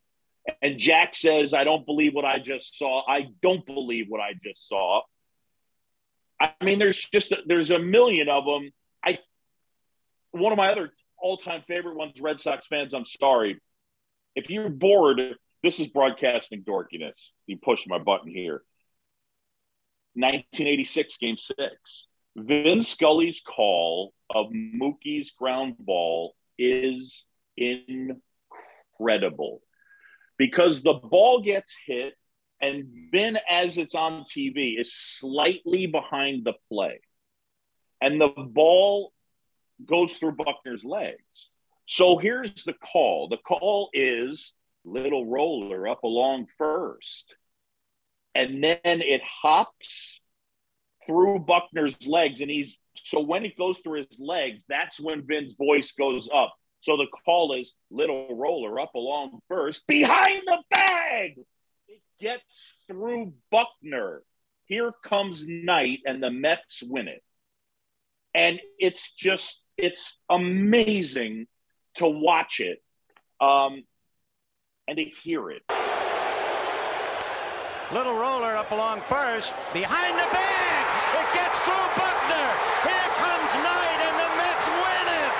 And 0.63 0.79
Jack 0.79 1.15
says, 1.15 1.55
I 1.55 1.65
don't 1.65 1.85
believe 1.85 2.15
what 2.15 2.25
I 2.25 2.39
just 2.39 2.79
saw. 2.79 3.03
I 3.07 3.29
don't 3.43 3.65
believe 3.67 4.07
what 4.09 4.21
I 4.21 4.33
just 4.43 4.69
saw. 4.69 5.03
I 6.41 6.53
mean, 6.63 6.79
there's 6.79 7.09
just 7.13 7.35
there's 7.47 7.71
a 7.71 7.79
million 7.79 8.29
of 8.29 8.47
them. 8.47 8.71
One 10.33 10.53
of 10.53 10.57
my 10.57 10.71
other 10.71 10.91
all-time 11.19 11.63
favorite 11.67 11.97
ones, 11.97 12.15
Red 12.21 12.41
Sox 12.41 12.67
fans. 12.67 12.95
I'm 12.95 13.05
sorry. 13.05 13.61
If 14.35 14.49
you're 14.49 14.69
bored, 14.69 15.21
this 15.63 15.81
is 15.81 15.89
broadcasting 15.89 16.63
dorkiness. 16.63 17.31
You 17.47 17.59
push 17.59 17.85
my 17.87 17.99
button 17.99 18.31
here. 18.31 18.63
1986 20.15 21.19
game 21.19 21.37
six. 21.37 22.07
Vin 22.37 22.83
Scully's 22.83 23.43
call 23.47 24.13
of 24.31 24.47
Mookie's 24.53 25.33
ground 25.33 25.75
ball 25.79 26.35
is 26.59 27.27
incredible 27.57 29.61
because 30.39 30.83
the 30.83 30.95
ball 30.95 31.43
gets 31.43 31.77
hit 31.87 32.15
and 32.61 33.09
Vin, 33.11 33.39
as 33.49 33.79
it's 33.79 33.95
on 33.95 34.25
TV, 34.25 34.79
is 34.79 34.93
slightly 34.93 35.87
behind 35.87 36.45
the 36.45 36.53
play. 36.71 37.01
And 38.03 38.21
the 38.21 38.29
ball 38.29 39.13
goes 39.87 40.15
through 40.15 40.33
Buckner's 40.33 40.85
legs. 40.85 41.51
So 41.87 42.19
here's 42.19 42.65
the 42.65 42.75
call 42.75 43.29
the 43.29 43.37
call 43.37 43.91
is 43.93 44.55
little 44.85 45.27
roller 45.27 45.89
up 45.89 46.03
along 46.03 46.47
first. 46.59 47.35
And 48.35 48.63
then 48.63 48.79
it 48.85 49.23
hops 49.25 50.21
through 51.07 51.41
Buckner's 51.41 52.07
legs. 52.07 52.41
And 52.41 52.51
he's 52.51 52.79
so 52.95 53.21
when 53.21 53.45
it 53.45 53.59
goes 53.59 53.79
through 53.79 53.99
his 54.09 54.21
legs, 54.21 54.65
that's 54.69 55.01
when 55.01 55.27
Vin's 55.27 55.55
voice 55.55 55.93
goes 55.93 56.29
up. 56.33 56.55
So 56.83 56.97
the 56.97 57.07
call 57.25 57.55
is 57.55 57.75
little 57.91 58.35
roller 58.35 58.81
up 58.81 58.95
along 58.95 59.41
first 59.49 59.87
behind 59.87 60.43
the 60.47 60.63
bag. 60.71 61.39
It 61.89 62.01
gets 62.21 62.75
through 62.87 63.35
Buckner. 63.51 64.23
Here 64.67 64.93
comes 65.05 65.45
Knight, 65.47 66.01
and 66.07 66.23
the 66.23 66.31
Mets 66.31 66.83
win 66.83 67.09
it. 67.09 67.23
And 68.35 68.61
it's 68.79 69.11
just, 69.13 69.61
it's 69.83 70.17
amazing 70.29 71.47
to 71.97 72.07
watch 72.07 72.61
it. 72.61 72.83
Um, 73.41 73.85
and 74.87 74.99
to 74.99 75.05
hear 75.05 75.51
it. 75.51 75.63
Little 77.93 78.15
roller 78.15 78.57
up 78.57 78.71
along 78.71 79.01
first, 79.09 79.53
behind 79.73 80.15
the 80.15 80.29
bag. 80.33 80.87
It 81.15 81.35
gets 81.35 81.61
through 81.61 81.89
Buckner. 81.97 82.51
Here 82.87 83.11
comes 83.19 83.51
Knight, 83.63 84.01
and 84.07 84.17
the 84.19 84.29
Mets 84.37 84.69
win 84.69 85.07
it. 85.23 85.33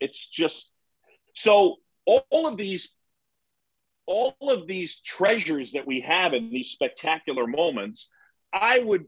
It's 0.00 0.28
just 0.28 0.72
so 1.34 1.76
all 2.04 2.46
of 2.46 2.56
these 2.56 2.94
all 4.06 4.36
of 4.42 4.66
these 4.68 5.00
treasures 5.00 5.72
that 5.72 5.86
we 5.86 6.00
have 6.00 6.32
in 6.32 6.50
these 6.50 6.68
spectacular 6.68 7.46
moments, 7.46 8.08
I 8.52 8.78
would 8.78 9.06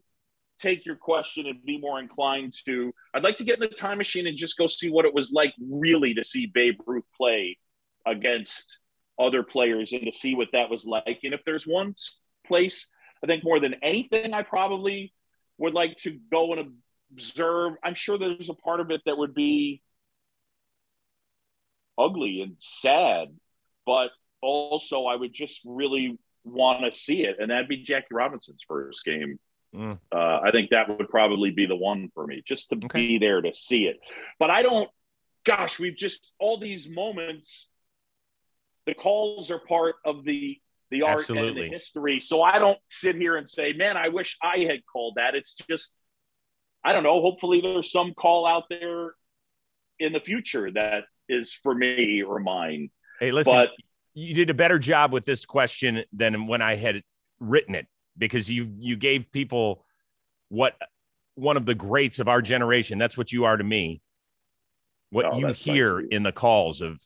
take 0.60 0.84
your 0.84 0.96
question 0.96 1.46
and 1.46 1.64
be 1.64 1.78
more 1.78 2.00
inclined 2.00 2.54
to 2.66 2.92
I'd 3.14 3.24
like 3.24 3.38
to 3.38 3.44
get 3.44 3.56
in 3.56 3.60
the 3.60 3.68
time 3.68 3.98
machine 3.98 4.26
and 4.26 4.36
just 4.36 4.58
go 4.58 4.66
see 4.66 4.90
what 4.90 5.04
it 5.04 5.14
was 5.14 5.32
like 5.32 5.54
really 5.60 6.14
to 6.14 6.24
see 6.24 6.46
Babe 6.46 6.78
Ruth 6.86 7.04
play 7.16 7.58
against 8.06 8.78
other 9.18 9.42
players 9.42 9.92
and 9.92 10.02
to 10.04 10.12
see 10.12 10.34
what 10.34 10.48
that 10.52 10.70
was 10.70 10.84
like. 10.84 11.20
And 11.24 11.34
if 11.34 11.40
there's 11.44 11.66
one 11.66 11.94
place 12.46 12.88
I 13.22 13.26
think 13.26 13.44
more 13.44 13.60
than 13.60 13.74
anything 13.82 14.32
I 14.34 14.42
probably 14.42 15.12
would 15.58 15.74
like 15.74 15.96
to 15.98 16.18
go 16.30 16.52
and 16.52 16.74
observe, 17.12 17.72
I'm 17.82 17.94
sure 17.94 18.18
there's 18.18 18.48
a 18.48 18.54
part 18.54 18.80
of 18.80 18.90
it 18.90 19.00
that 19.06 19.18
would 19.18 19.34
be 19.34 19.82
ugly 21.96 22.42
and 22.42 22.54
sad, 22.58 23.28
but 23.84 24.10
also 24.40 25.06
I 25.06 25.16
would 25.16 25.32
just 25.32 25.60
really 25.64 26.16
want 26.44 26.84
to 26.84 26.96
see 26.98 27.24
it. 27.24 27.36
And 27.40 27.50
that'd 27.50 27.68
be 27.68 27.82
Jackie 27.82 28.06
Robinson's 28.12 28.62
first 28.66 29.04
game 29.04 29.38
Mm. 29.74 29.98
Uh, 30.10 30.40
I 30.42 30.50
think 30.50 30.70
that 30.70 30.88
would 30.88 31.08
probably 31.08 31.50
be 31.50 31.66
the 31.66 31.76
one 31.76 32.10
for 32.14 32.26
me, 32.26 32.42
just 32.46 32.70
to 32.70 32.76
okay. 32.76 33.06
be 33.06 33.18
there 33.18 33.40
to 33.40 33.54
see 33.54 33.84
it. 33.84 33.98
But 34.38 34.50
I 34.50 34.62
don't. 34.62 34.88
Gosh, 35.44 35.78
we've 35.78 35.96
just 35.96 36.32
all 36.38 36.58
these 36.58 36.88
moments. 36.88 37.68
The 38.86 38.94
calls 38.94 39.50
are 39.50 39.58
part 39.58 39.96
of 40.04 40.24
the 40.24 40.58
the 40.90 41.02
art 41.02 41.20
Absolutely. 41.20 41.64
and 41.64 41.72
the 41.72 41.76
history. 41.76 42.20
So 42.20 42.42
I 42.42 42.58
don't 42.58 42.78
sit 42.88 43.16
here 43.16 43.36
and 43.36 43.48
say, 43.48 43.72
"Man, 43.72 43.96
I 43.96 44.08
wish 44.08 44.36
I 44.42 44.58
had 44.60 44.80
called 44.90 45.14
that." 45.16 45.34
It's 45.34 45.54
just, 45.54 45.96
I 46.82 46.92
don't 46.92 47.02
know. 47.02 47.20
Hopefully, 47.20 47.60
there's 47.60 47.92
some 47.92 48.14
call 48.14 48.46
out 48.46 48.64
there 48.70 49.14
in 49.98 50.12
the 50.12 50.20
future 50.20 50.70
that 50.70 51.04
is 51.28 51.52
for 51.52 51.74
me 51.74 52.22
or 52.22 52.38
mine. 52.38 52.90
Hey, 53.20 53.32
listen, 53.32 53.52
but, 53.52 53.70
you 54.14 54.34
did 54.34 54.48
a 54.48 54.54
better 54.54 54.78
job 54.78 55.12
with 55.12 55.26
this 55.26 55.44
question 55.44 56.04
than 56.12 56.46
when 56.46 56.62
I 56.62 56.76
had 56.76 57.02
written 57.40 57.74
it 57.74 57.86
because 58.18 58.50
you 58.50 58.70
you 58.78 58.96
gave 58.96 59.30
people 59.32 59.84
what 60.48 60.74
one 61.34 61.56
of 61.56 61.64
the 61.64 61.74
greats 61.74 62.18
of 62.18 62.28
our 62.28 62.42
generation. 62.42 62.98
That's 62.98 63.16
what 63.16 63.32
you 63.32 63.44
are 63.44 63.56
to 63.56 63.64
me. 63.64 64.02
What 65.10 65.26
oh, 65.26 65.38
you 65.38 65.46
hear 65.48 66.00
nice 66.00 66.08
in 66.10 66.22
the 66.22 66.32
calls 66.32 66.80
of 66.82 67.00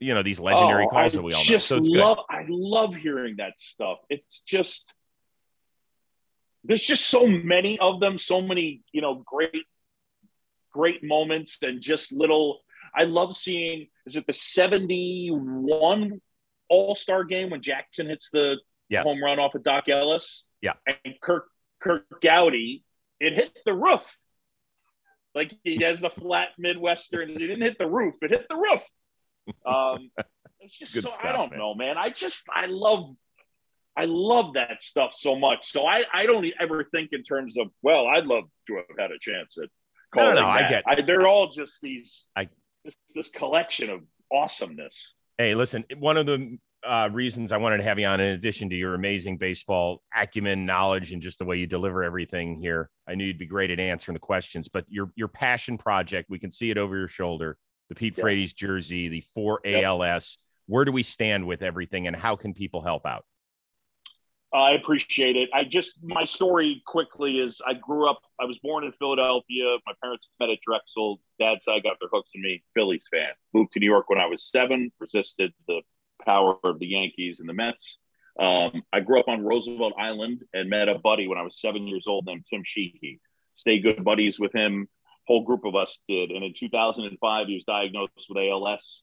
you 0.00 0.14
know 0.14 0.22
these 0.22 0.40
legendary 0.40 0.84
oh, 0.84 0.88
calls 0.88 1.14
I 1.14 1.16
that 1.16 1.22
we 1.22 1.32
all 1.32 1.42
just 1.42 1.70
know. 1.70 1.78
So 1.78 1.82
love 1.84 2.18
I 2.28 2.44
love 2.48 2.94
hearing 2.94 3.36
that 3.38 3.54
stuff. 3.58 3.98
It's 4.10 4.42
just 4.42 4.92
there's 6.64 6.82
just 6.82 7.06
so 7.06 7.26
many 7.26 7.78
of 7.78 8.00
them, 8.00 8.18
so 8.18 8.42
many, 8.42 8.82
you 8.92 9.00
know, 9.00 9.22
great, 9.24 9.64
great 10.72 11.02
moments 11.02 11.56
and 11.62 11.80
just 11.80 12.12
little 12.12 12.60
I 12.94 13.04
love 13.04 13.36
seeing 13.36 13.88
is 14.06 14.16
it 14.16 14.26
the 14.26 14.32
71 14.32 16.20
all-star 16.68 17.24
game 17.24 17.50
when 17.50 17.62
Jackson 17.62 18.08
hits 18.08 18.30
the 18.30 18.56
yes. 18.88 19.04
home 19.04 19.22
run 19.22 19.38
off 19.38 19.54
of 19.54 19.62
Dock 19.62 19.88
Ellis? 19.88 20.44
Yeah. 20.60 20.74
And 20.86 21.14
Curt 21.20 21.44
Curt 21.80 22.04
Gowdy, 22.20 22.84
it 23.20 23.34
hit 23.34 23.52
the 23.64 23.74
roof. 23.74 24.18
Like 25.34 25.52
he 25.64 25.82
has 25.82 26.00
the 26.00 26.10
flat 26.10 26.50
Midwestern. 26.58 27.30
It 27.30 27.38
didn't 27.38 27.62
hit 27.62 27.78
the 27.78 27.88
roof. 27.88 28.14
It 28.22 28.30
hit 28.30 28.46
the 28.48 28.56
roof. 28.56 28.84
Um, 29.64 30.10
it's 30.60 30.78
just 30.78 30.92
so 30.92 31.00
stuff, 31.00 31.18
I 31.22 31.32
don't 31.32 31.50
man. 31.50 31.58
know, 31.58 31.74
man. 31.74 31.96
I 31.96 32.10
just 32.10 32.44
I 32.52 32.66
love 32.66 33.14
I 33.96 34.04
love 34.06 34.54
that 34.54 34.82
stuff 34.82 35.12
so 35.14 35.36
much. 35.36 35.70
So 35.72 35.86
I 35.86 36.04
I 36.12 36.26
don't 36.26 36.46
ever 36.60 36.84
think 36.84 37.10
in 37.12 37.22
terms 37.22 37.56
of 37.56 37.68
well, 37.82 38.06
I'd 38.06 38.26
love 38.26 38.44
to 38.68 38.76
have 38.76 38.98
had 38.98 39.10
a 39.10 39.18
chance 39.18 39.56
at 39.62 39.68
calling. 40.14 40.34
No, 40.34 40.42
no, 40.42 40.46
I 40.46 40.68
get. 40.68 40.84
I, 40.86 41.00
they're 41.00 41.26
all 41.26 41.48
just 41.48 41.80
these. 41.82 42.26
I 42.36 42.48
just 42.84 42.98
this 43.14 43.28
collection 43.28 43.90
of 43.90 44.00
awesomeness. 44.32 45.14
Hey, 45.36 45.54
listen, 45.54 45.84
one 45.98 46.16
of 46.16 46.26
the 46.26 46.58
uh, 46.88 47.08
reasons 47.12 47.52
I 47.52 47.58
wanted 47.58 47.78
to 47.78 47.82
have 47.84 47.98
you 47.98 48.06
on, 48.06 48.20
in 48.20 48.28
addition 48.32 48.70
to 48.70 48.76
your 48.76 48.94
amazing 48.94 49.36
baseball 49.36 50.02
acumen, 50.14 50.64
knowledge, 50.64 51.12
and 51.12 51.20
just 51.20 51.38
the 51.38 51.44
way 51.44 51.56
you 51.56 51.66
deliver 51.66 52.02
everything 52.02 52.58
here. 52.60 52.90
I 53.06 53.14
knew 53.14 53.24
you'd 53.24 53.38
be 53.38 53.46
great 53.46 53.70
at 53.70 53.78
answering 53.78 54.14
the 54.14 54.20
questions, 54.20 54.68
but 54.68 54.84
your 54.88 55.10
your 55.14 55.28
passion 55.28 55.78
project, 55.78 56.30
we 56.30 56.38
can 56.38 56.50
see 56.50 56.70
it 56.70 56.78
over 56.78 56.96
your 56.96 57.08
shoulder. 57.08 57.58
The 57.90 57.94
Pete 57.94 58.16
yeah. 58.16 58.22
Frates 58.22 58.52
jersey, 58.52 59.08
the 59.08 59.24
four 59.34 59.60
yep. 59.64 59.84
ALS. 59.84 60.38
Where 60.66 60.84
do 60.84 60.92
we 60.92 61.02
stand 61.02 61.46
with 61.46 61.62
everything, 61.62 62.06
and 62.06 62.16
how 62.16 62.36
can 62.36 62.54
people 62.54 62.82
help 62.82 63.06
out? 63.06 63.24
I 64.52 64.72
appreciate 64.72 65.36
it. 65.36 65.50
I 65.52 65.64
just 65.64 65.98
my 66.02 66.24
story 66.24 66.82
quickly 66.86 67.38
is 67.38 67.60
I 67.66 67.74
grew 67.74 68.08
up. 68.08 68.20
I 68.40 68.46
was 68.46 68.58
born 68.62 68.84
in 68.84 68.92
Philadelphia. 68.92 69.76
My 69.86 69.92
parents 70.02 70.28
met 70.40 70.48
at 70.48 70.58
Drexel. 70.66 71.20
Dad 71.38 71.60
side 71.60 71.82
got 71.82 71.96
their 72.00 72.08
hooks 72.10 72.30
in 72.34 72.40
me. 72.40 72.62
Phillies 72.74 73.04
fan. 73.10 73.28
Moved 73.52 73.72
to 73.72 73.80
New 73.80 73.90
York 73.90 74.08
when 74.08 74.18
I 74.18 74.26
was 74.26 74.50
seven. 74.50 74.90
Resisted 75.00 75.52
the 75.66 75.82
power 76.24 76.56
of 76.64 76.78
the 76.78 76.86
Yankees 76.86 77.40
and 77.40 77.48
the 77.48 77.54
Mets. 77.54 77.98
Um, 78.38 78.82
I 78.92 79.00
grew 79.00 79.18
up 79.18 79.28
on 79.28 79.44
Roosevelt 79.44 79.94
Island 79.98 80.44
and 80.52 80.70
met 80.70 80.88
a 80.88 80.98
buddy 80.98 81.26
when 81.26 81.38
I 81.38 81.42
was 81.42 81.60
seven 81.60 81.86
years 81.86 82.06
old 82.06 82.26
named 82.26 82.46
Tim 82.48 82.62
Sheehy. 82.64 83.20
Stayed 83.56 83.82
good 83.82 84.04
buddies 84.04 84.38
with 84.38 84.54
him. 84.54 84.88
Whole 85.26 85.44
group 85.44 85.64
of 85.64 85.74
us 85.74 85.98
did. 86.08 86.30
And 86.30 86.44
in 86.44 86.54
2005, 86.56 87.46
he 87.46 87.54
was 87.54 87.64
diagnosed 87.64 88.26
with 88.28 88.38
ALS. 88.38 89.02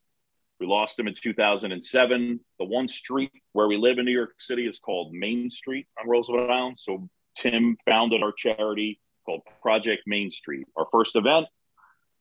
We 0.60 0.67
lost 0.67 0.97
him 0.97 1.08
in 1.08 1.13
2007. 1.13 2.39
The 2.60 2.65
one 2.65 2.88
street 2.88 3.32
where 3.51 3.67
we 3.67 3.78
live 3.78 3.97
in 3.97 4.06
New 4.06 4.13
York 4.13 4.36
City 4.39 4.65
is 4.65 4.80
called 4.80 5.13
Main 5.13 5.49
Street 5.49 5.88
on 5.99 6.08
Roosevelt 6.08 6.49
Island. 6.49 6.80
So 6.80 7.10
Tim 7.36 7.75
founded 7.86 8.23
our 8.23 8.32
charity 8.32 9.01
called 9.25 9.41
Project 9.62 10.04
Main 10.08 10.32
Street. 10.32 10.65
Our 10.78 10.88
first 10.91 11.17
event, 11.17 11.47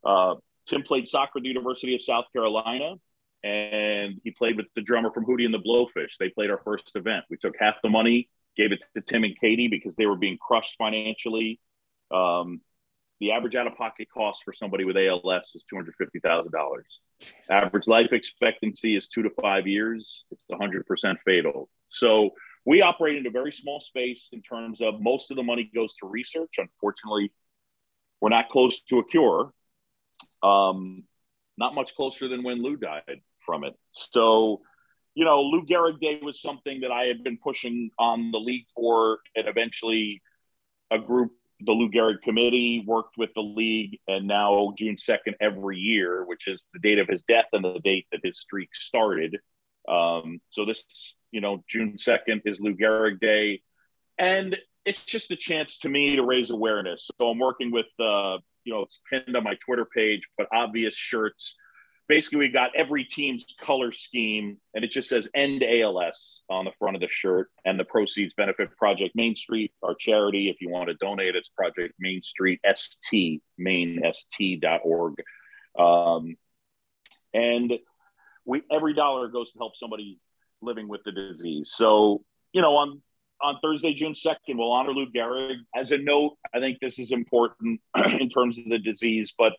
uh, 0.04 0.35
Tim 0.66 0.83
played 0.83 1.07
soccer 1.07 1.38
at 1.38 1.42
the 1.42 1.48
University 1.48 1.94
of 1.94 2.02
South 2.02 2.24
Carolina, 2.33 2.94
and 3.44 4.20
he 4.24 4.30
played 4.30 4.57
with 4.57 4.66
the 4.74 4.80
drummer 4.80 5.11
from 5.12 5.26
Hootie 5.26 5.44
and 5.44 5.52
the 5.52 5.59
Blowfish. 5.59 6.16
They 6.18 6.30
played 6.30 6.50
our 6.50 6.61
first 6.64 6.90
event. 6.96 7.26
We 7.28 7.37
took 7.37 7.54
half 7.59 7.74
the 7.83 7.90
money, 7.90 8.30
gave 8.57 8.72
it 8.72 8.83
to 8.94 9.02
Tim 9.02 9.22
and 9.22 9.38
Katie 9.38 9.68
because 9.68 9.94
they 9.96 10.07
were 10.07 10.16
being 10.16 10.38
crushed 10.38 10.76
financially. 10.78 11.61
Um, 12.11 12.62
the 13.20 13.33
average 13.33 13.54
out 13.54 13.66
of 13.66 13.76
pocket 13.76 14.09
cost 14.12 14.42
for 14.44 14.54
somebody 14.54 14.85
with 14.85 14.96
ALS 14.96 15.50
is 15.54 15.62
$250,000. 15.72 16.50
Average 17.50 17.87
life 17.87 18.12
expectancy 18.12 18.96
is 18.96 19.09
two 19.09 19.22
to 19.22 19.30
five 19.42 19.66
years. 19.66 20.24
It's 20.30 20.42
100% 20.50 21.16
fatal. 21.24 21.68
So 21.90 22.30
we 22.64 22.80
operate 22.80 23.18
in 23.18 23.26
a 23.26 23.30
very 23.30 23.52
small 23.52 23.80
space 23.80 24.30
in 24.33 24.40
terms 24.40 24.80
of 24.80 25.02
most 25.02 25.30
of 25.30 25.37
the 25.37 25.42
money 25.42 25.70
goes 25.74 25.94
to 26.00 26.07
research. 26.09 26.54
Unfortunately, 26.57 27.30
we're 28.22 28.30
not 28.30 28.48
close 28.48 28.80
to 28.88 29.00
a 29.00 29.04
cure. 29.04 29.52
Um, 30.42 31.04
not 31.59 31.74
much 31.74 31.94
closer 31.94 32.26
than 32.26 32.42
when 32.42 32.62
Lou 32.62 32.76
died 32.76 33.20
from 33.44 33.64
it. 33.64 33.74
So, 33.92 34.62
you 35.14 35.24
know, 35.24 35.42
Lou 35.42 35.64
Gehrig 35.64 36.00
Day 36.00 36.20
was 36.22 36.40
something 36.40 36.80
that 36.80 36.90
I 36.90 37.04
had 37.04 37.22
been 37.22 37.38
pushing 37.38 37.90
on 37.98 38.30
the 38.30 38.38
league 38.38 38.66
for, 38.74 39.18
and 39.37 39.48
eventually 39.48 40.22
a 40.90 40.98
group 40.98 41.33
the 41.61 41.72
Lou 41.72 41.90
Gehrig 41.90 42.22
Committee 42.22 42.85
worked 42.87 43.16
with 43.16 43.30
the 43.35 43.42
league, 43.42 43.98
and 44.09 44.26
now 44.26 44.72
June 44.76 44.96
2nd 44.96 45.35
every 45.40 45.78
year, 45.78 46.24
which 46.24 46.48
is 46.48 46.64
the 46.72 46.80
date 46.80 46.98
of 46.98 47.09
his 47.09 47.22
death 47.22 47.46
and 47.52 47.64
the 47.64 47.80
date 47.80 48.07
that 48.12 48.20
his 48.22 48.38
streak 48.38 48.70
started. 48.74 49.38
Um, 49.88 50.40
so 50.50 50.64
this, 50.64 50.85
you 51.30 51.40
know, 51.40 51.62
June 51.68 51.96
2nd 51.96 52.42
is 52.44 52.61
Lou 52.61 52.74
Gehrig 52.74 53.20
Day. 53.20 53.62
And 54.18 54.59
it's 54.85 55.04
just 55.04 55.30
a 55.30 55.37
chance 55.37 55.78
to 55.80 55.88
me 55.88 56.16
to 56.16 56.22
raise 56.22 56.50
awareness. 56.50 57.11
So 57.18 57.28
I'm 57.28 57.38
working 57.38 57.70
with, 57.70 57.87
uh, 57.98 58.38
you 58.64 58.72
know, 58.72 58.83
it's 58.83 59.00
pinned 59.11 59.37
on 59.37 59.44
my 59.44 59.54
Twitter 59.64 59.85
page, 59.85 60.28
but 60.37 60.48
obvious 60.52 60.94
shirts 60.94 61.57
basically 62.08 62.38
we 62.38 62.48
got 62.48 62.70
every 62.76 63.04
team's 63.04 63.54
color 63.60 63.92
scheme 63.92 64.58
and 64.74 64.84
it 64.84 64.90
just 64.90 65.08
says 65.08 65.28
end 65.34 65.62
als 65.62 66.42
on 66.50 66.64
the 66.64 66.70
front 66.78 66.96
of 66.96 67.00
the 67.00 67.08
shirt 67.10 67.50
and 67.64 67.78
the 67.78 67.84
proceeds 67.84 68.34
benefit 68.34 68.76
project 68.76 69.14
main 69.14 69.34
street 69.34 69.72
our 69.82 69.94
charity. 69.94 70.48
If 70.48 70.60
you 70.60 70.68
want 70.68 70.88
to 70.88 70.94
donate 70.94 71.34
it's 71.34 71.48
project 71.48 71.94
main 71.98 72.22
street 72.22 72.60
st 72.74 73.42
main 73.58 74.02
st.org 74.12 75.22
um, 75.78 76.36
and 77.32 77.72
we 78.44 78.62
every 78.70 78.94
dollar 78.94 79.28
goes 79.28 79.52
to 79.52 79.58
help 79.58 79.76
somebody 79.76 80.18
living 80.60 80.88
with 80.88 81.02
the 81.04 81.12
disease. 81.12 81.72
So 81.74 82.22
you 82.52 82.62
know 82.62 82.76
on 82.76 83.02
on 83.42 83.58
Thursday, 83.60 83.92
June 83.92 84.12
2nd, 84.12 84.36
we'll 84.56 84.72
honor 84.72 84.92
Lou 84.92 85.06
Gehrig. 85.10 85.56
As 85.74 85.92
a 85.92 85.98
note, 85.98 86.36
I 86.54 86.60
think 86.60 86.78
this 86.80 86.98
is 86.98 87.10
important 87.10 87.80
in 88.20 88.28
terms 88.28 88.58
of 88.58 88.64
the 88.66 88.78
disease, 88.78 89.34
but 89.36 89.52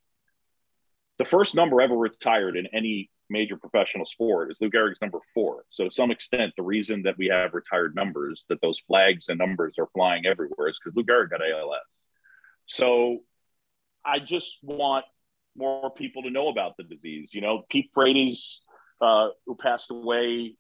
the 1.18 1.26
first 1.26 1.56
number 1.56 1.82
ever 1.82 1.96
retired 1.96 2.58
in 2.58 2.68
any 2.74 3.10
major 3.30 3.58
professional 3.58 4.06
sport 4.06 4.52
is 4.52 4.58
Lou 4.62 4.70
Gehrig's 4.70 5.02
number 5.02 5.20
four. 5.34 5.64
So 5.70 5.86
to 5.86 5.92
some 5.92 6.12
extent, 6.12 6.54
the 6.58 6.64
reason 6.64 7.04
that 7.04 7.18
we 7.18 7.28
have 7.28 7.54
retired 7.54 7.96
numbers, 7.96 8.46
that 8.50 8.62
those 8.62 8.80
flags 8.88 9.30
and 9.30 9.38
numbers 9.38 9.76
are 9.80 9.88
flying 9.94 10.26
everywhere, 10.26 10.68
is 10.68 10.80
because 10.80 10.96
Lou 10.96 11.04
Gehrig 11.04 11.30
got 11.30 11.42
ALS. 11.42 12.06
So 12.66 13.20
I 14.04 14.20
just 14.20 14.60
want 14.62 15.06
more 15.58 15.90
people 15.90 16.24
to 16.24 16.30
know 16.30 16.50
about 16.50 16.78
the 16.78 16.84
disease. 16.84 17.32
You 17.34 17.42
know, 17.42 17.64
Pete 17.70 17.90
Frates, 17.94 18.62
uh, 19.02 19.30
who 19.46 19.56
passed 19.56 19.90
away 19.92 20.56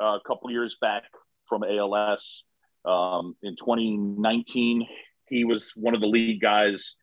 uh, 0.00 0.16
a 0.16 0.20
couple 0.26 0.50
years 0.50 0.76
back 0.80 1.04
from 1.48 1.64
ALS 1.64 2.44
um, 2.84 3.34
in 3.42 3.56
2019, 3.56 4.86
he 5.28 5.44
was 5.44 5.72
one 5.74 5.94
of 5.94 6.00
the 6.00 6.06
lead 6.06 6.40
guys 6.40 6.94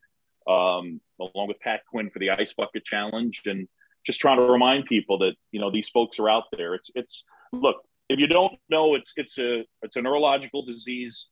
um, 0.47 1.01
along 1.19 1.47
with 1.47 1.59
Pat 1.59 1.81
Quinn 1.89 2.09
for 2.09 2.19
the 2.19 2.31
Ice 2.31 2.53
Bucket 2.53 2.83
Challenge, 2.83 3.41
and 3.45 3.67
just 4.05 4.19
trying 4.19 4.37
to 4.37 4.45
remind 4.45 4.85
people 4.85 5.19
that 5.19 5.33
you 5.51 5.59
know 5.59 5.71
these 5.71 5.89
folks 5.89 6.19
are 6.19 6.29
out 6.29 6.45
there. 6.55 6.73
It's 6.75 6.89
it's 6.95 7.23
look 7.51 7.77
if 8.09 8.19
you 8.19 8.27
don't 8.27 8.53
know 8.69 8.95
it's 8.95 9.13
it's 9.15 9.37
a 9.37 9.65
it's 9.81 9.95
a 9.95 10.01
neurological 10.01 10.65
disease. 10.65 11.27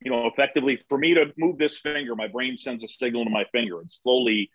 You 0.00 0.10
know, 0.10 0.26
effectively 0.26 0.78
for 0.90 0.98
me 0.98 1.14
to 1.14 1.32
move 1.38 1.56
this 1.56 1.78
finger, 1.78 2.14
my 2.14 2.28
brain 2.28 2.58
sends 2.58 2.84
a 2.84 2.88
signal 2.88 3.24
to 3.24 3.30
my 3.30 3.44
finger, 3.52 3.80
and 3.80 3.90
slowly 3.90 4.50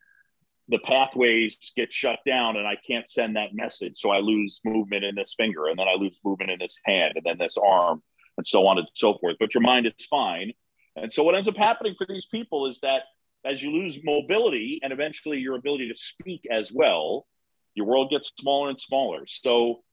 the 0.70 0.80
pathways 0.80 1.58
get 1.76 1.92
shut 1.92 2.20
down, 2.26 2.58
and 2.58 2.68
I 2.68 2.78
can't 2.88 3.10
send 3.10 3.36
that 3.36 3.54
message. 3.54 3.94
So 3.98 4.12
I 4.12 4.20
lose 4.20 4.62
movement 4.64 5.04
in 5.04 5.16
this 5.16 5.34
finger, 5.36 5.68
and 5.68 5.78
then 5.78 5.88
I 5.88 5.96
lose 5.96 6.18
movement 6.24 6.52
in 6.52 6.60
this 6.60 6.78
hand, 6.86 7.14
and 7.16 7.26
then 7.26 7.38
this 7.38 7.58
arm, 7.58 8.02
and 8.38 8.48
so 8.48 8.68
on 8.68 8.78
and 8.78 8.88
so 8.94 9.18
forth. 9.20 9.36
But 9.40 9.54
your 9.54 9.62
mind 9.62 9.88
is 9.88 10.06
fine. 10.10 10.54
And 10.96 11.12
so 11.12 11.24
what 11.24 11.36
ends 11.36 11.48
up 11.48 11.58
happening 11.58 11.96
for 11.98 12.06
these 12.08 12.26
people 12.26 12.68
is 12.68 12.80
that 12.82 13.04
as 13.46 13.62
you 13.62 13.72
lose 13.72 14.00
mobility 14.04 14.80
and 14.84 14.94
eventually 14.94 15.40
your 15.40 15.56
ability 15.56 15.90
to 15.90 15.96
speak 15.96 16.42
as 16.52 16.72
well, 16.72 17.26
your 17.74 17.86
world 17.86 18.10
gets 18.10 18.32
smaller 18.40 18.70
and 18.70 18.80
smaller. 18.80 19.26
So, 19.26 19.84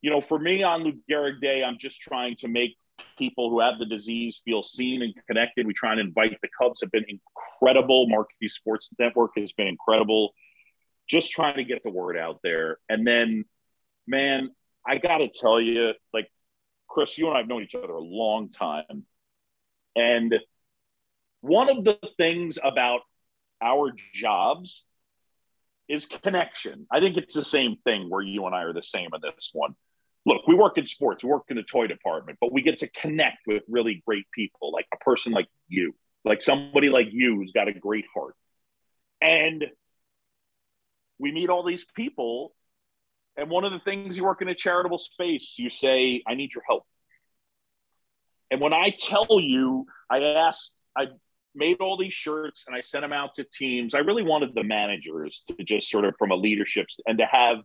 you 0.00 0.10
know, 0.10 0.20
for 0.20 0.38
me 0.38 0.62
on 0.62 0.84
Lou 0.84 0.92
Gehrig 1.10 1.40
Day, 1.40 1.62
I'm 1.64 1.78
just 1.78 2.00
trying 2.00 2.36
to 2.36 2.48
make 2.48 2.76
people 3.18 3.50
who 3.50 3.60
have 3.60 3.78
the 3.78 3.86
disease 3.86 4.40
feel 4.44 4.62
seen 4.62 5.02
and 5.02 5.14
connected. 5.26 5.66
We 5.66 5.74
try 5.74 5.92
and 5.92 6.00
invite 6.00 6.38
the 6.40 6.48
Cubs 6.60 6.80
have 6.80 6.90
been 6.90 7.04
incredible. 7.08 8.08
Marquee 8.08 8.48
Sports 8.48 8.90
Network 8.98 9.32
has 9.36 9.52
been 9.52 9.66
incredible. 9.66 10.32
Just 11.08 11.30
trying 11.30 11.56
to 11.56 11.64
get 11.64 11.82
the 11.82 11.90
word 11.90 12.16
out 12.16 12.40
there. 12.42 12.78
And 12.88 13.06
then, 13.06 13.44
man, 14.06 14.50
I 14.86 14.98
got 14.98 15.18
to 15.18 15.28
tell 15.28 15.60
you, 15.60 15.92
like, 16.12 16.30
Chris, 16.88 17.18
you 17.18 17.26
and 17.26 17.34
I 17.34 17.40
have 17.40 17.48
known 17.48 17.62
each 17.62 17.74
other 17.74 17.92
a 17.92 18.00
long 18.00 18.50
time. 18.50 19.04
And 19.94 20.34
one 21.40 21.68
of 21.68 21.84
the 21.84 21.98
things 22.16 22.58
about 22.62 23.00
our 23.62 23.92
jobs 24.12 24.84
is 25.88 26.06
connection. 26.06 26.86
I 26.90 27.00
think 27.00 27.16
it's 27.16 27.34
the 27.34 27.44
same 27.44 27.76
thing 27.84 28.10
where 28.10 28.22
you 28.22 28.46
and 28.46 28.54
I 28.54 28.62
are 28.62 28.72
the 28.72 28.82
same 28.82 29.10
in 29.14 29.20
this 29.22 29.50
one. 29.52 29.74
Look, 30.24 30.46
we 30.48 30.56
work 30.56 30.76
in 30.76 30.86
sports, 30.86 31.22
we 31.22 31.30
work 31.30 31.44
in 31.48 31.56
the 31.56 31.62
toy 31.62 31.86
department, 31.86 32.38
but 32.40 32.52
we 32.52 32.62
get 32.62 32.78
to 32.78 32.88
connect 32.88 33.38
with 33.46 33.62
really 33.68 34.02
great 34.04 34.26
people, 34.32 34.72
like 34.72 34.86
a 34.92 34.96
person 34.96 35.32
like 35.32 35.46
you, 35.68 35.94
like 36.24 36.42
somebody 36.42 36.88
like 36.88 37.08
you 37.12 37.36
who's 37.36 37.52
got 37.52 37.68
a 37.68 37.72
great 37.72 38.06
heart. 38.12 38.34
And 39.20 39.64
we 41.18 41.30
meet 41.30 41.48
all 41.48 41.64
these 41.64 41.84
people. 41.84 42.54
And 43.36 43.48
one 43.50 43.64
of 43.64 43.72
the 43.72 43.78
things 43.78 44.16
you 44.16 44.24
work 44.24 44.42
in 44.42 44.48
a 44.48 44.54
charitable 44.54 44.98
space, 44.98 45.54
you 45.58 45.70
say, 45.70 46.22
I 46.26 46.34
need 46.34 46.52
your 46.52 46.64
help. 46.66 46.84
And 48.50 48.60
when 48.60 48.72
I 48.72 48.90
tell 48.90 49.38
you, 49.40 49.86
I 50.10 50.20
asked, 50.20 50.74
I 50.96 51.06
made 51.56 51.80
all 51.80 51.96
these 51.96 52.12
shirts 52.12 52.64
and 52.66 52.76
I 52.76 52.80
sent 52.80 53.02
them 53.02 53.12
out 53.12 53.34
to 53.34 53.44
teams. 53.44 53.94
I 53.94 53.98
really 53.98 54.22
wanted 54.22 54.54
the 54.54 54.64
managers 54.64 55.42
to 55.48 55.64
just 55.64 55.90
sort 55.90 56.04
of 56.04 56.14
from 56.18 56.30
a 56.30 56.36
leadership 56.36 56.86
and 57.06 57.18
to 57.18 57.26
have 57.26 57.58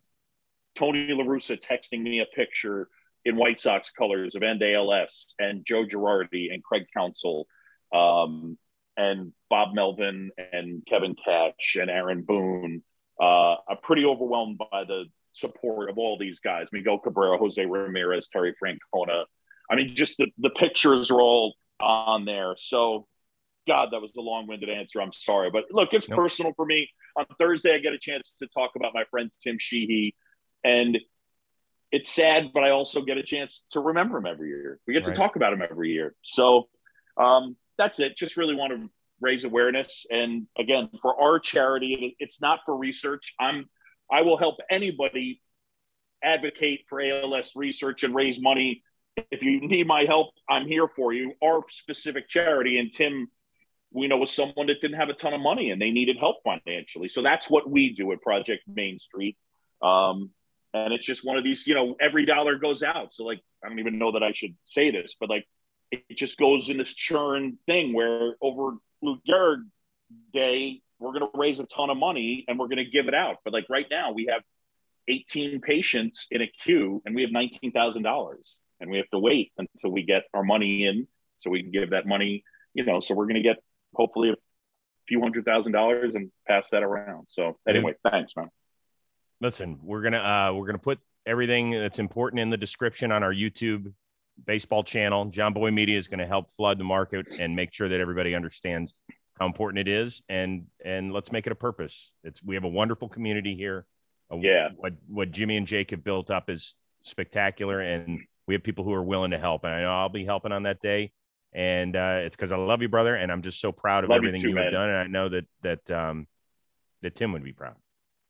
Tony 0.76 1.08
LaRussa 1.10 1.62
texting 1.62 2.02
me 2.02 2.20
a 2.20 2.36
picture 2.36 2.88
in 3.26 3.36
White 3.36 3.60
Sox 3.60 3.92
colors 3.92 4.36
of 4.36 4.42
NDLS 4.42 5.34
and 5.40 5.66
Joe 5.66 5.86
Girardi 5.86 6.54
and 6.54 6.64
Craig 6.64 6.86
Counsell 6.96 7.46
um, 7.94 8.58
and 8.98 9.34
Bob 9.50 9.74
Melvin 9.74 10.32
and 10.52 10.84
Kevin 10.88 11.16
Cash 11.24 11.78
and 11.80 11.90
Aaron 11.90 12.24
Boone. 12.24 12.84
Uh, 13.22 13.56
I'm 13.70 13.78
pretty 13.84 14.06
overwhelmed 14.06 14.58
by 14.58 14.86
the 14.86 15.06
support 15.34 15.90
of 15.90 15.98
all 15.98 16.18
these 16.18 16.40
guys. 16.40 16.68
Miguel 16.72 17.00
Cabrera, 17.00 17.38
Jose 17.38 17.64
Ramirez, 17.64 18.30
Terry 18.30 18.56
Francona. 18.62 19.26
I 19.70 19.76
mean, 19.76 19.96
just 19.96 20.18
the, 20.18 20.28
the 20.40 20.50
pictures 20.50 21.12
are 21.12 21.22
all 21.22 21.56
on 21.80 22.26
there. 22.26 22.56
So 22.58 23.08
God, 23.68 23.90
that 23.92 24.02
was 24.02 24.12
the 24.14 24.22
long-winded 24.22 24.70
answer. 24.70 25.02
I'm 25.02 25.14
sorry, 25.14 25.52
but 25.52 25.66
look, 25.72 25.90
it's 25.94 26.10
nope. 26.10 26.18
personal 26.18 26.54
for 26.56 26.66
me. 26.66 26.90
On 27.16 27.26
Thursday, 27.40 27.76
I 27.76 27.80
get 27.80 27.94
a 27.94 28.00
chance 28.00 28.36
to 28.40 28.48
talk 28.48 28.72
about 28.76 28.94
my 28.94 29.04
friend 29.12 29.32
Tim 29.42 29.58
Sheehy, 29.60 30.16
and 30.64 30.98
it's 31.92 32.10
sad, 32.10 32.52
but 32.54 32.64
I 32.64 32.72
also 32.72 33.02
get 33.02 33.18
a 33.18 33.24
chance 33.24 33.66
to 33.72 33.80
remember 33.80 34.18
him 34.18 34.26
every 34.26 34.50
year. 34.50 34.80
We 34.88 34.94
get 34.94 35.06
right. 35.06 35.14
to 35.14 35.20
talk 35.20 35.36
about 35.36 35.54
him 35.54 35.62
every 35.62 35.92
year. 35.92 36.16
So 36.24 36.70
um, 37.18 37.56
that's 37.78 38.00
it. 38.00 38.16
Just 38.16 38.38
really 38.38 38.56
want 38.56 38.74
to 38.74 38.90
raise 39.20 39.44
awareness, 39.44 40.06
and 40.10 40.48
again, 40.58 40.90
for 41.02 41.22
our 41.22 41.40
charity, 41.40 42.16
it's 42.20 42.42
not 42.42 42.62
for 42.66 42.76
research. 42.76 43.34
I'm 43.40 43.70
I 44.12 44.24
will 44.24 44.38
help 44.38 44.56
anybody 44.70 45.42
advocate 46.24 46.86
for 46.90 47.02
ALS 47.02 47.54
research 47.56 48.04
and 48.04 48.14
raise 48.14 48.40
money 48.40 48.84
if 49.30 49.44
you 49.44 49.60
need 49.62 49.88
my 49.88 50.06
help, 50.06 50.30
I'm 50.50 50.68
here 50.68 50.88
for 50.88 51.14
you. 51.14 51.34
Our 51.44 51.64
specific 51.70 52.28
charity 52.28 52.78
and 52.78 52.92
Tim, 52.92 53.30
we 53.92 54.08
know 54.08 54.18
was 54.18 54.32
someone 54.32 54.68
that 54.68 54.82
didn't 54.82 54.98
have 54.98 55.10
a 55.10 55.14
ton 55.14 55.34
of 55.34 55.42
money 55.42 55.72
and 55.72 55.82
they 55.82 55.92
needed 55.92 56.18
help 56.18 56.38
financially. 56.44 57.10
So 57.10 57.22
that's 57.22 57.50
what 57.50 57.70
we 57.70 57.94
do 57.94 58.12
at 58.12 58.22
Project 58.22 58.64
Main 58.68 59.00
Street. 59.00 59.38
Um, 59.82 60.32
and 60.74 60.94
it's 60.94 61.06
just 61.06 61.26
one 61.26 61.38
of 61.38 61.44
these, 61.44 61.68
you 61.68 61.76
know, 61.76 61.96
every 62.00 62.26
dollar 62.26 62.58
goes 62.58 62.84
out. 62.84 63.14
So 63.14 63.26
like, 63.26 63.42
I 63.64 63.68
don't 63.68 63.80
even 63.80 64.00
know 64.00 64.14
that 64.14 64.24
I 64.24 64.32
should 64.32 64.56
say 64.64 64.92
this, 64.92 65.16
but 65.20 65.30
like, 65.30 65.46
it 65.92 66.16
just 66.16 66.38
goes 66.38 66.70
in 66.70 66.78
this 66.78 66.94
churn 66.94 67.58
thing 67.66 67.94
where 67.94 68.36
over 68.42 68.78
Lou 69.02 69.18
Gehrig 69.28 69.64
Day, 70.34 70.82
we're 71.00 71.12
going 71.12 71.30
to 71.30 71.38
raise 71.38 71.60
a 71.60 71.66
ton 71.66 71.90
of 71.90 71.98
money 71.98 72.46
and 72.48 72.58
we're 72.58 72.68
going 72.68 72.78
to 72.78 72.90
give 72.90 73.10
it 73.10 73.14
out. 73.14 73.38
But 73.44 73.52
like 73.52 73.66
right 73.70 73.88
now, 73.92 74.14
we 74.14 74.28
have 74.32 74.42
18 75.10 75.60
patients 75.60 76.28
in 76.32 76.42
a 76.42 76.48
queue 76.64 77.02
and 77.06 77.14
we 77.14 77.24
have 77.24 77.32
$19,000 77.32 78.36
and 78.80 78.90
we 78.90 78.98
have 78.98 79.10
to 79.10 79.20
wait 79.20 79.52
until 79.58 79.92
we 79.92 80.04
get 80.04 80.24
our 80.34 80.44
money 80.44 80.86
in 80.86 81.08
so 81.40 81.50
we 81.50 81.62
can 81.62 81.72
give 81.72 81.90
that 81.90 82.06
money, 82.06 82.44
you 82.74 82.86
know, 82.86 83.02
so 83.02 83.14
we're 83.14 83.26
going 83.26 83.36
to 83.36 83.42
get 83.42 83.58
hopefully 83.94 84.30
a 84.30 84.36
few 85.08 85.22
hundred 85.22 85.46
thousand 85.46 85.72
dollars 85.72 86.16
and 86.16 86.32
pass 86.48 86.68
that 86.72 86.84
around. 86.84 87.28
So 87.30 87.58
anyway, 87.68 87.94
thanks, 88.10 88.34
man. 88.36 88.50
Listen, 89.42 89.80
we're 89.82 90.10
to, 90.10 90.18
uh, 90.18 90.54
we're 90.54 90.72
to 90.72 90.78
put 90.78 91.00
everything 91.26 91.72
that's 91.72 92.00
important 92.00 92.40
in 92.40 92.50
the 92.50 92.58
description 92.58 93.12
on 93.12 93.24
our 93.24 93.34
YouTube 93.34 93.92
baseball 94.46 94.84
channel. 94.84 95.26
Jomboy 95.28 95.74
Media 95.74 95.98
is 95.98 96.08
going 96.08 96.20
to 96.20 96.28
help 96.28 96.52
flood 96.56 96.80
the 96.80 96.84
market 96.84 97.28
and 97.40 97.56
make 97.56 97.74
sure 97.74 97.90
that 97.90 98.00
everybody 98.00 98.36
understands 98.36 98.94
how 99.40 99.46
important 99.48 99.88
it 99.88 99.92
is. 99.92 100.22
And, 100.30 100.68
and 100.86 101.12
let's 101.12 101.32
make 101.32 101.48
it 101.48 101.52
a 101.52 101.56
purpose. 101.56 102.12
It's, 102.24 102.42
we 102.44 102.56
have 102.56 102.64
a 102.64 102.70
wonderful 102.70 103.10
community 103.10 103.56
here. 103.56 103.86
Yeah. 104.34 104.70
What, 104.78 104.94
what 105.08 105.32
Jimmy 105.32 105.58
and 105.58 105.68
Jake 105.68 105.92
have 105.92 106.04
built 106.04 106.30
up 106.30 106.50
is 106.50 106.76
spectacular. 107.04 107.82
And 107.82 108.22
we 108.48 108.54
have 108.54 108.64
people 108.64 108.84
who 108.84 108.94
are 108.94 109.04
willing 109.04 109.32
to 109.32 109.40
help. 109.40 109.64
And 109.64 109.74
I 109.74 109.82
know 109.82 109.92
I'll 109.92 110.10
be 110.10 110.26
helping 110.26 110.52
on 110.52 110.64
that 110.64 110.82
day. 110.82 111.12
And 111.54 111.96
uh, 111.96 112.20
it's 112.22 112.36
because 112.36 112.52
I 112.52 112.58
love 112.58 112.82
you, 112.82 112.90
brother. 112.90 113.16
And 113.16 113.32
I'm 113.32 113.42
just 113.42 113.60
so 113.60 113.72
proud 113.72 114.04
of 114.04 114.10
Love 114.10 114.18
everything 114.18 114.42
you, 114.50 114.56
have 114.56 114.72
done. 114.72 114.90
And 114.90 114.98
I 114.98 115.08
know 115.08 115.30
that, 115.30 115.46
that, 115.64 115.92
um, 115.92 116.28
that 117.02 117.16
Tim 117.16 117.34
would 117.34 117.44
be 117.44 117.52
proud. 117.52 117.76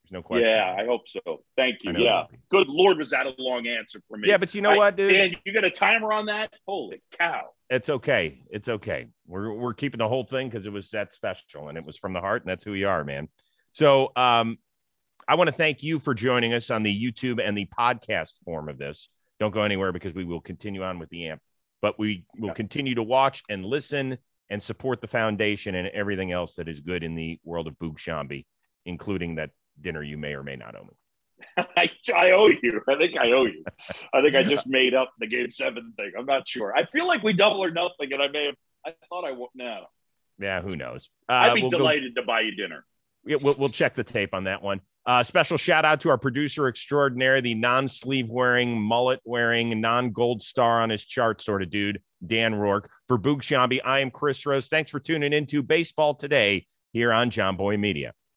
There's 0.04 0.12
no 0.12 0.24
question. 0.24 0.50
Yeah, 0.50 0.76
I 0.78 0.86
hope 0.86 1.02
so. 1.08 1.44
Thank 1.56 1.78
you. 1.84 1.92
Yeah. 1.92 1.98
that 1.98 2.32
would 2.32 2.32
be. 2.32 2.38
Good 2.50 2.68
Lord, 2.68 2.98
was 2.98 3.12
that 3.12 3.28
a 3.28 3.34
long 3.38 3.68
answer 3.68 4.02
for 4.08 4.18
me? 4.18 4.28
Yeah, 4.28 4.38
but 4.38 4.56
you 4.56 4.62
know 4.62 4.72
I- 4.72 4.78
what, 4.78 4.96
dude? 4.96 5.38
You 5.46 5.54
got 5.54 5.64
a 5.66 5.70
timer 5.70 6.12
on 6.12 6.26
that? 6.26 6.52
Holy 6.68 7.02
cow. 7.18 7.50
it's 7.70 7.90
okay. 7.90 8.42
It's 8.50 8.68
okay. 8.68 9.08
We're 9.28 9.54
we're 9.54 9.74
keeping 9.74 10.00
the 10.00 10.08
whole 10.08 10.26
thing 10.26 10.50
because 10.50 10.66
it 10.66 10.74
was 10.74 10.90
that 10.92 11.14
special 11.14 11.70
and 11.70 11.78
it 11.78 11.86
was 11.86 11.98
from 11.98 12.14
the 12.14 12.20
heart, 12.20 12.42
and 12.42 12.50
that's 12.50 12.64
who 12.64 12.72
we 12.72 12.84
are, 12.84 13.04
man. 13.04 13.30
So 13.72 14.12
um 14.16 14.58
I 15.28 15.36
want 15.36 15.50
to 15.50 15.56
thank 15.56 15.84
you 15.84 16.00
for 16.00 16.14
joining 16.14 16.54
us 16.54 16.72
on 16.72 16.84
the 16.84 16.94
YouTube 16.94 17.40
and 17.42 17.56
the 17.56 17.68
podcast 17.78 18.34
form 18.44 18.68
of 18.68 18.78
this. 18.78 19.08
Don't 19.40 19.54
go 19.54 19.62
anywhere 19.62 19.94
because 19.94 20.14
we 20.14 20.26
will 20.26 20.42
continue 20.42 20.84
on 20.84 21.00
with 21.00 21.10
the 21.10 21.28
amp, 21.28 21.42
but 21.82 21.98
we 22.00 22.26
will 22.38 22.54
continue 22.54 22.96
to 22.96 23.04
watch 23.04 23.44
and 23.50 23.66
listen 23.66 24.18
and 24.50 24.62
support 24.62 25.02
the 25.02 25.08
foundation 25.08 25.76
and 25.76 25.88
everything 25.90 26.32
else 26.32 26.56
that 26.56 26.68
is 26.68 26.80
good 26.80 27.04
in 27.04 27.16
the 27.16 27.40
world 27.44 27.68
of 27.68 27.74
Boog 27.80 27.98
Sciambi, 27.98 28.46
including 28.86 29.36
that 29.36 29.52
dinner 29.80 30.04
you 30.04 30.18
may 30.18 30.34
or 30.34 30.44
may 30.44 30.56
not 30.56 30.76
owe 30.76 30.84
me. 30.84 31.66
I, 31.78 31.90
I 32.14 32.32
owe 32.32 32.48
you. 32.48 32.82
I 32.88 32.96
think 32.96 33.18
I 33.18 33.32
owe 33.32 33.46
you. 33.46 33.64
I 34.14 34.22
think 34.22 34.36
I 34.36 34.44
just 34.56 34.68
made 34.68 34.94
up 34.94 35.12
the 35.20 35.28
game 35.28 35.52
seven 35.52 35.94
thing. 35.98 36.12
I'm 36.18 36.26
not 36.26 36.48
sure. 36.48 36.76
I 36.76 36.86
feel 36.86 37.08
like 37.08 37.24
we 37.24 37.34
double 37.34 37.64
or 37.64 37.72
nothing, 37.72 38.14
and 38.14 38.22
I 38.22 38.28
may 38.28 38.46
have. 38.46 38.56
I 38.86 38.94
thought 39.10 39.26
I 39.26 39.32
would. 39.32 39.50
now. 39.56 39.88
Yeah, 40.40 40.62
who 40.62 40.76
knows? 40.76 41.10
Uh, 41.30 41.34
I'd 41.34 41.56
be 41.56 41.62
we'll 41.62 41.72
go- 41.72 41.78
delighted 41.78 42.16
to 42.16 42.24
buy 42.24 42.42
you 42.42 42.56
dinner. 42.56 42.86
Yeah, 43.26 43.38
we'll, 43.42 43.56
we'll 43.56 43.70
check 43.70 43.96
the 43.96 44.04
tape 44.04 44.34
on 44.34 44.46
that 44.46 44.64
one. 44.64 44.82
Uh, 45.06 45.24
special 45.24 45.58
shout 45.58 45.84
out 45.84 46.02
to 46.02 46.10
our 46.10 46.18
producer 46.18 46.68
extraordinaire, 46.68 47.42
the 47.42 47.56
non 47.56 47.88
sleeve 47.88 48.30
wearing, 48.30 48.80
mullet 48.80 49.20
wearing, 49.26 49.82
non 49.82 50.12
gold 50.12 50.44
star 50.44 50.82
on 50.82 50.90
his 50.90 51.04
chart 51.04 51.42
sort 51.42 51.64
of 51.64 51.70
dude, 51.70 52.02
Dan 52.26 52.54
Rourke. 52.54 52.90
For 53.08 53.18
Boog 53.18 53.42
Sciambi, 53.42 53.80
I 53.84 54.00
am 54.00 54.12
Chris 54.12 54.46
Rose. 54.46 54.68
Thanks 54.68 54.92
for 54.92 55.00
tuning 55.00 55.34
in 55.34 55.48
to 55.48 55.64
Baseball 55.64 56.14
Today 56.16 56.68
here 56.94 57.12
on 57.12 57.32
Jomboy 57.32 57.80
Media. 57.80 58.14